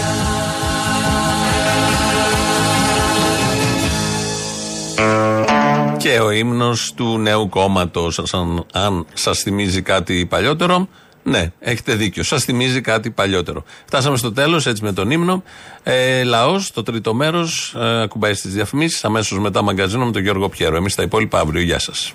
[5.97, 10.87] Και ο ύμνος του νέου κόμματος αν, αν σας θυμίζει κάτι παλιότερο,
[11.23, 12.23] ναι, έχετε δίκιο.
[12.23, 13.63] Σας θυμίζει κάτι παλιότερο.
[13.85, 15.43] Φτάσαμε στο τέλος έτσι με τον ύμνο.
[15.83, 20.49] Ε, λαός, το τρίτο μέρος, ε, ακουμπάει στις διαφημίσεις, αμέσως μετά μαγκαζίνο με τον Γιώργο
[20.49, 20.75] Πιέρο.
[20.75, 21.61] Εμείς τα υπόλοιπα αύριο.
[21.61, 22.13] Γεια σας.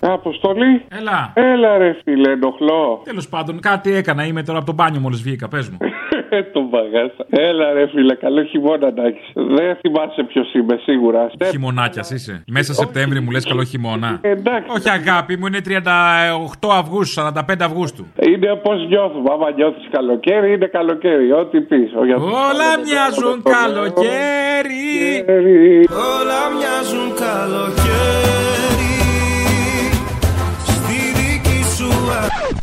[0.00, 0.84] Αποστολή.
[0.88, 1.32] Έλα.
[1.34, 3.00] Έλα ρε φίλε, ενοχλώ.
[3.04, 4.24] Τέλος πάντων, κάτι έκανα.
[4.24, 5.48] Είμαι τώρα από το μπάνιο μόλις βγήκα.
[5.48, 5.78] Πες μου.
[6.52, 7.26] Τον παγάσα.
[7.30, 9.26] Έλα ρε φίλε, καλό χειμώνα να έχεις.
[9.34, 11.30] Δεν θυμάσαι ποιος είμαι σίγουρα.
[11.50, 12.44] Χειμωνάκιας είσαι.
[12.46, 14.18] Μέσα Σεπτέμβρη μου λες καλό χειμώνα.
[14.22, 14.70] Εντάξει.
[14.76, 18.06] Όχι αγάπη μου, είναι 38 Αυγούστου, 45 Αυγούστου.
[18.20, 19.28] Είναι πώ νιώθουμε.
[19.32, 21.32] Άμα νιώθεις καλοκαίρι, είναι καλοκαίρι.
[21.32, 21.90] Ό,τι πεις.
[21.94, 24.84] Όλα μοιάζουν καλοκαίρι.
[25.90, 28.57] Όλα μοιάζουν καλοκαίρι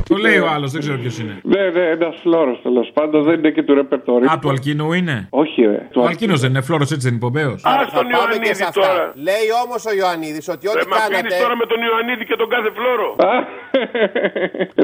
[0.10, 1.36] Το λέει ο άλλος, δεν ξέρω ποιος είναι.
[1.43, 3.24] Ναι, ναι, ένας φλόρος τέλος πάντων.
[3.24, 4.32] Δεν είναι και του ρεπερτορίου.
[4.32, 5.28] Α, του Αλκίνου είναι.
[5.30, 5.88] Όχι, ρε.
[5.95, 7.51] Ο Αλκίνος δεν είναι φλόρος, έτσι δεν είναι πομπαίο.
[7.74, 8.89] Άρα θα πάμε και σε αυτά.
[9.28, 11.56] Λέει όμως ο Ιωαννίδης ότι ό,τι κάνατε.
[11.62, 13.10] με τον Ιωαννίδη και τον κάθε φλόρο.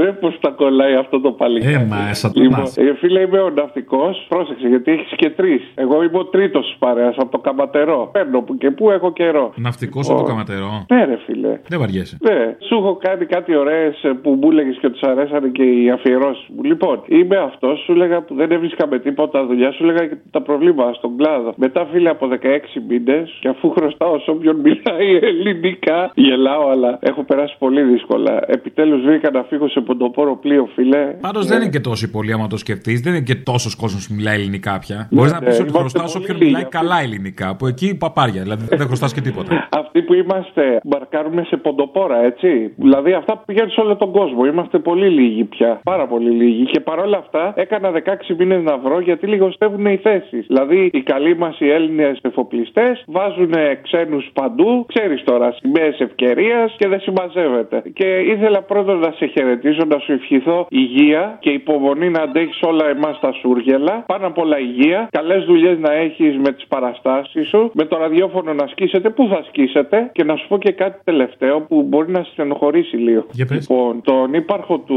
[0.02, 1.74] Ρε πώς τα κολλάει αυτό το παλικάρι.
[1.74, 2.78] Ε, μα, σαν το Λοιπόν, μας.
[2.78, 4.26] ε, φίλε, είμαι ο ναυτικός.
[4.30, 5.62] Πρόσεξε, γιατί έχεις και τρεις.
[5.76, 8.10] Εγώ είμαι ο τρίτος της παρέας από το καματερό.
[8.14, 9.54] Παίρνω που και που έχω καιρό.
[9.56, 10.86] Ναυτικός από το καματερό.
[10.90, 11.60] Ναι, ρε φίλε.
[11.68, 12.18] Δεν βαριέσαι.
[12.22, 15.90] Ναι, σου έχω κάνει κάτι ωραίες που μου έλεγε και ότι σου αρέσανε και οι
[15.90, 16.64] αφιερώσεις μου.
[16.64, 20.42] Λοιπόν, είμαι αυτός, σου έλεγα που δεν έβρισκα με τίποτα δουλειά, σου έλεγα και τα
[20.42, 21.54] προβλήματα στον κλάδο.
[21.56, 27.24] Μετά, φίλε, από 16 μήνες και αφού χρωστάω σε όποιον μιλάει ελληνικά, γελάω, αλλά έχω
[27.24, 28.44] περάσει πολύ δύσκολα.
[28.48, 31.16] Επιτέλους βρήκα να φύγω σε ποντοπόρο πλοίο, φίλε.
[31.22, 31.50] Πάντως Ναι.
[31.54, 33.00] δεν είναι και τόσοι πολλοί άμα το σκεφτείς.
[33.02, 35.08] Δεν είναι και τόσος κόσμος που μιλάει ελληνικά πια.
[35.12, 36.78] Μπορείς να ναι, πεις ότι είμαστε χρωστάς σε πολύ όποιον λίγοι μιλάει αυτοί.
[36.78, 37.56] καλά ελληνικά.
[37.56, 38.42] Που εκεί παπάρια.
[38.42, 39.68] Δηλαδή δεν χρωστάς και τίποτα.
[39.82, 42.74] Αυτοί που είμαστε, μπαρκάρουμε σε ποντοπόρα, έτσι.
[42.76, 44.46] Δηλαδή αυτά που πηγαίνουν σε όλο τον κόσμο.
[44.46, 45.82] Είμαστε πολύ λίγοι πια.
[45.84, 46.64] Πάρα πολύ λίγοι.
[46.64, 50.46] Και παρόλα αυτά έκανα 16 μήνες να βρω γιατί λιγοστεύουν οι θέσεις.
[50.48, 54.86] Δηλαδή οι καλοί μας οι Έλληνες εφοπλιστές βάζουν ξένους παντού.
[54.88, 57.82] Ξέρεις τώρα, σημαίες ευκαιρίας και δεν συμμαζεύεται.
[57.94, 62.90] Και ήθελα πρώτα να σε χαιρετήσω, να σου ευχηθώ υγεία και υπομονή να αντέχεις όλα
[62.90, 64.04] εμάς τα σούργελα.
[64.08, 65.08] Πάνω απ' όλα υγεία.
[65.12, 67.72] Καλές δουλειές να έχεις με τις παραστάσεις σου.
[67.74, 69.10] Με το ραδιόφωνο να σκίσετε.
[69.10, 70.10] Πού θα σκίσετε.
[70.12, 73.26] Και να σου πω και κάτι τελευταίο που μπορεί να στενοχωρήσει λίγο.
[73.32, 73.70] Για πες.
[73.70, 74.91] Λοιπόν, τον ύπαρχο του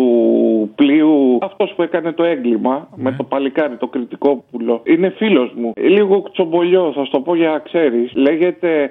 [0.75, 5.73] πλοίου, αυτός που έκανε το έγκλημα με το παλικάρι, το κριτικό πουλο, είναι φίλος μου.
[5.77, 8.13] Λίγο τσομπολιό, θα σου το πω για να ξέρεις.
[8.15, 8.91] Λέγεται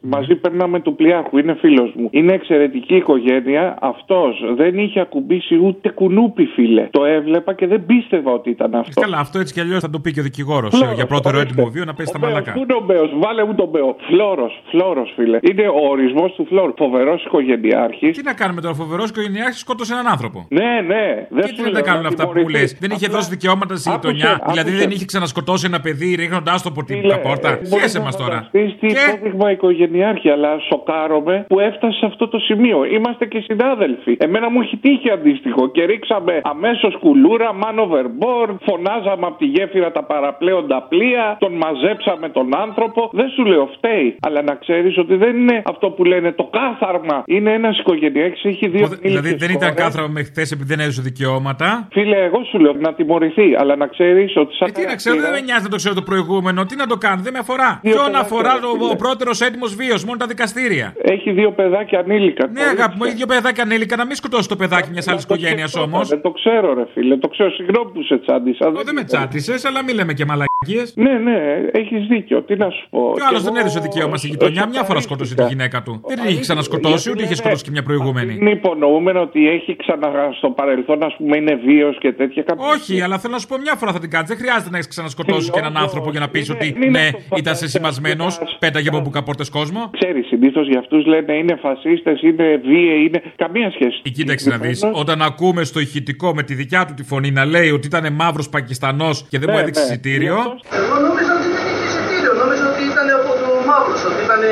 [0.00, 2.08] Μαζί περνάμε του πλοιάρχου, είναι φίλος μου.
[2.10, 3.78] Είναι εξαιρετική οικογένεια.
[3.80, 6.88] Αυτός δεν είχε ακουμπήσει ούτε κουνούπι, φίλε.
[6.90, 9.00] Το έβλεπα και δεν πίστευα ότι ήταν αυτό.
[9.00, 11.52] Καλά, αυτό έτσι κι αλλιώς θα το πει και ο δικηγόρος Φλόρος, για πρώτερο ορίστε.
[11.52, 12.52] έτοιμο βίο να πέσει τα μαλακά.
[12.52, 13.96] Πού είναι ο Μπέος, βάλε μου τον Μπέο.
[14.08, 15.38] Φλόρος, φλόρος, φίλε.
[15.42, 16.74] Είναι ο ορισμός του φλόρου.
[16.76, 18.16] Φοβερός οικογενειάρχης.
[18.16, 20.46] Τι να κάνουμε τώρα, φοβερός οικογενειάρχης σκότωσε έναν άνθρωπο.
[20.48, 21.26] Ναι, ναι.
[21.30, 24.12] Δεν Και τι δεν τα κάνουν αυτά που λες; Δεν είχε δώσει δικαιώματα στη Άκουσε,
[24.12, 24.40] γειτονιά.
[24.50, 24.84] Δηλαδή άκουσε.
[24.84, 27.58] δεν είχε ξανασκοτώσει ένα παιδί ρίχνοντάς το από την πόρτα.
[27.70, 28.48] Χαίρεσαι μας τώρα.
[28.50, 32.84] Τι υπόδειγμα οικογενειάρχη, αλλά σοκάρομαι που έφτασε σε αυτό το σημείο.
[32.84, 34.16] Είμαστε και συνάδελφοι.
[34.18, 39.92] Εμένα μου έχει τύχει αντίστοιχο και ρίξαμε αμέσως κουλούρα, man overboard, φωνάζαμε από τη γέφυρα
[39.92, 43.10] τα παραπλέοντα πλοία, τον μαζέψαμε τον άνθρωπο.
[43.12, 44.16] Δεν σου λέω φταίει.
[44.20, 47.22] Αλλά να ξέρεις ότι δεν είναι αυτό που λένε το κάθαρμα.
[47.26, 49.82] Είναι ένας οικογενειάρχης, έχει δύο Δηλαδή ενήλικες δεν ήταν κόρες.
[49.84, 53.86] κάθραμα μέχρι χθες επειδή δεν έδωσε δικαιώματα; Φίλε, εγώ σου λέω να τιμωρηθεί, αλλά να
[53.86, 56.66] ξέρεις ότι σαν Ε, τι να ξέρω, δεν με νοιάζει να το ξέρω το προηγούμενο.
[56.66, 57.80] Τι να το κάνω, δεν με αφορά.
[57.82, 58.90] Δύο Ποιον παιδάκια, αφορά ο, φίλε.
[58.92, 60.94] ο πρώτερος έτοιμος βίος, μόνο τα δικαστήρια.
[61.02, 62.46] Έχει δύο παιδάκια ανήλικα.
[62.46, 65.76] Ναι, αγάπη μου, έχει δύο παιδάκια ανήλικα, να μην σκοτώσει το παιδάκι μιας άλλης οικογένειας
[65.76, 66.08] όμως.
[66.08, 67.16] Δεν το ξέρω, ρε φίλε.
[67.16, 67.50] Το ξέρω.
[67.50, 68.70] Συγγνώμη που σε τσάντισα.
[68.84, 70.92] Δεν με τσάτισε, αλλά μην λέμε και μαλακίες.
[70.96, 71.38] Ναι, ναι,
[71.72, 72.42] έχεις δίκιο.
[72.42, 73.12] Τι να σου πω.
[73.14, 74.66] Και ο άλλος δεν έδωσε δικαίωμα στη γειτονιά.
[74.68, 76.00] Μια φορά σκότωσε τη γυναίκα του.
[76.06, 78.34] Δεν την είχε ξανασκοτώσει, ούτε είχε σκοτώσει και μια προηγούμενη.
[78.40, 82.64] Είναι υπονοούμενο ότι έχει ξανα στο παρελθόν, ας πούμε, είναι βίαιο και τέτοια κάποια.
[82.66, 84.28] Όχι, αλλά θέλω να σου πω μια φορά θα την κάνεις.
[84.28, 88.26] Δεν χρειάζεται να έχεις ξανασκοτώσει και έναν άνθρωπο για να πεις ότι ναι, ήταν σεσημασμένο,
[88.58, 89.90] πέταγε από μπουκαπόρτες κόσμο.
[90.00, 93.22] Ξέρεις, συνήθως για αυτούς λένε είναι φασίστες, είναι βίαιοι, είναι.
[93.36, 93.98] Καμία σχέση.
[94.02, 94.80] Η κοίταξε να δεις.
[94.92, 98.48] Όταν ακούμε στο ηχητικό με τη δικιά του τη φωνή να λέει ότι ήταν μαύρος
[98.48, 99.86] Πακιστανός και δεν μου Ναι, έδειξε ναι.
[99.86, 100.36] εισιτήριο.
[100.80, 102.32] Εγώ νόμιζα ότι δεν είχε εισιτήριο.
[102.42, 104.42] Νόμιζα ότι ήταν από το μαύρο, ότι ήταν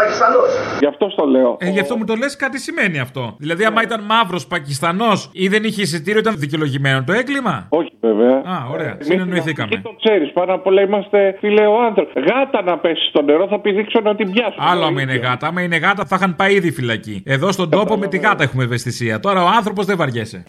[0.00, 0.50] Πακιστανός.
[0.80, 1.56] Γι' αυτό στο λέω.
[1.60, 3.22] Ε, γι' αυτό μου το λες, κάτι σημαίνει αυτό.
[3.38, 8.36] Δηλαδή, άμα ήταν μαύρος Πακιστανός ή δεν είχε εισιτήριο, ήταν δικαιολογημένο το έγκλημα; Όχι, βέβαια.
[8.52, 8.92] Α, ωραία.
[8.92, 9.80] Εμείς Συνεννοηθήκαμε.
[9.82, 12.20] Το ξέρεις, πάνω απ' όλα είμαστε φιλεοάνθρωποι.
[12.20, 14.56] Γάτα να πέσει στο νερό θα πηδήξω να την πιάσω.
[14.58, 15.46] Άλλο άμα είναι γάτα.
[15.46, 17.22] Άμα είναι γάτα, θα είχαν πάει ήδη φυλακή.
[17.26, 19.20] Εδώ στον τόπο με τη γάτα έχουμε ευαισθησία.
[19.20, 20.44] Τώρα ο άνθρωπος δεν βαριέσαι.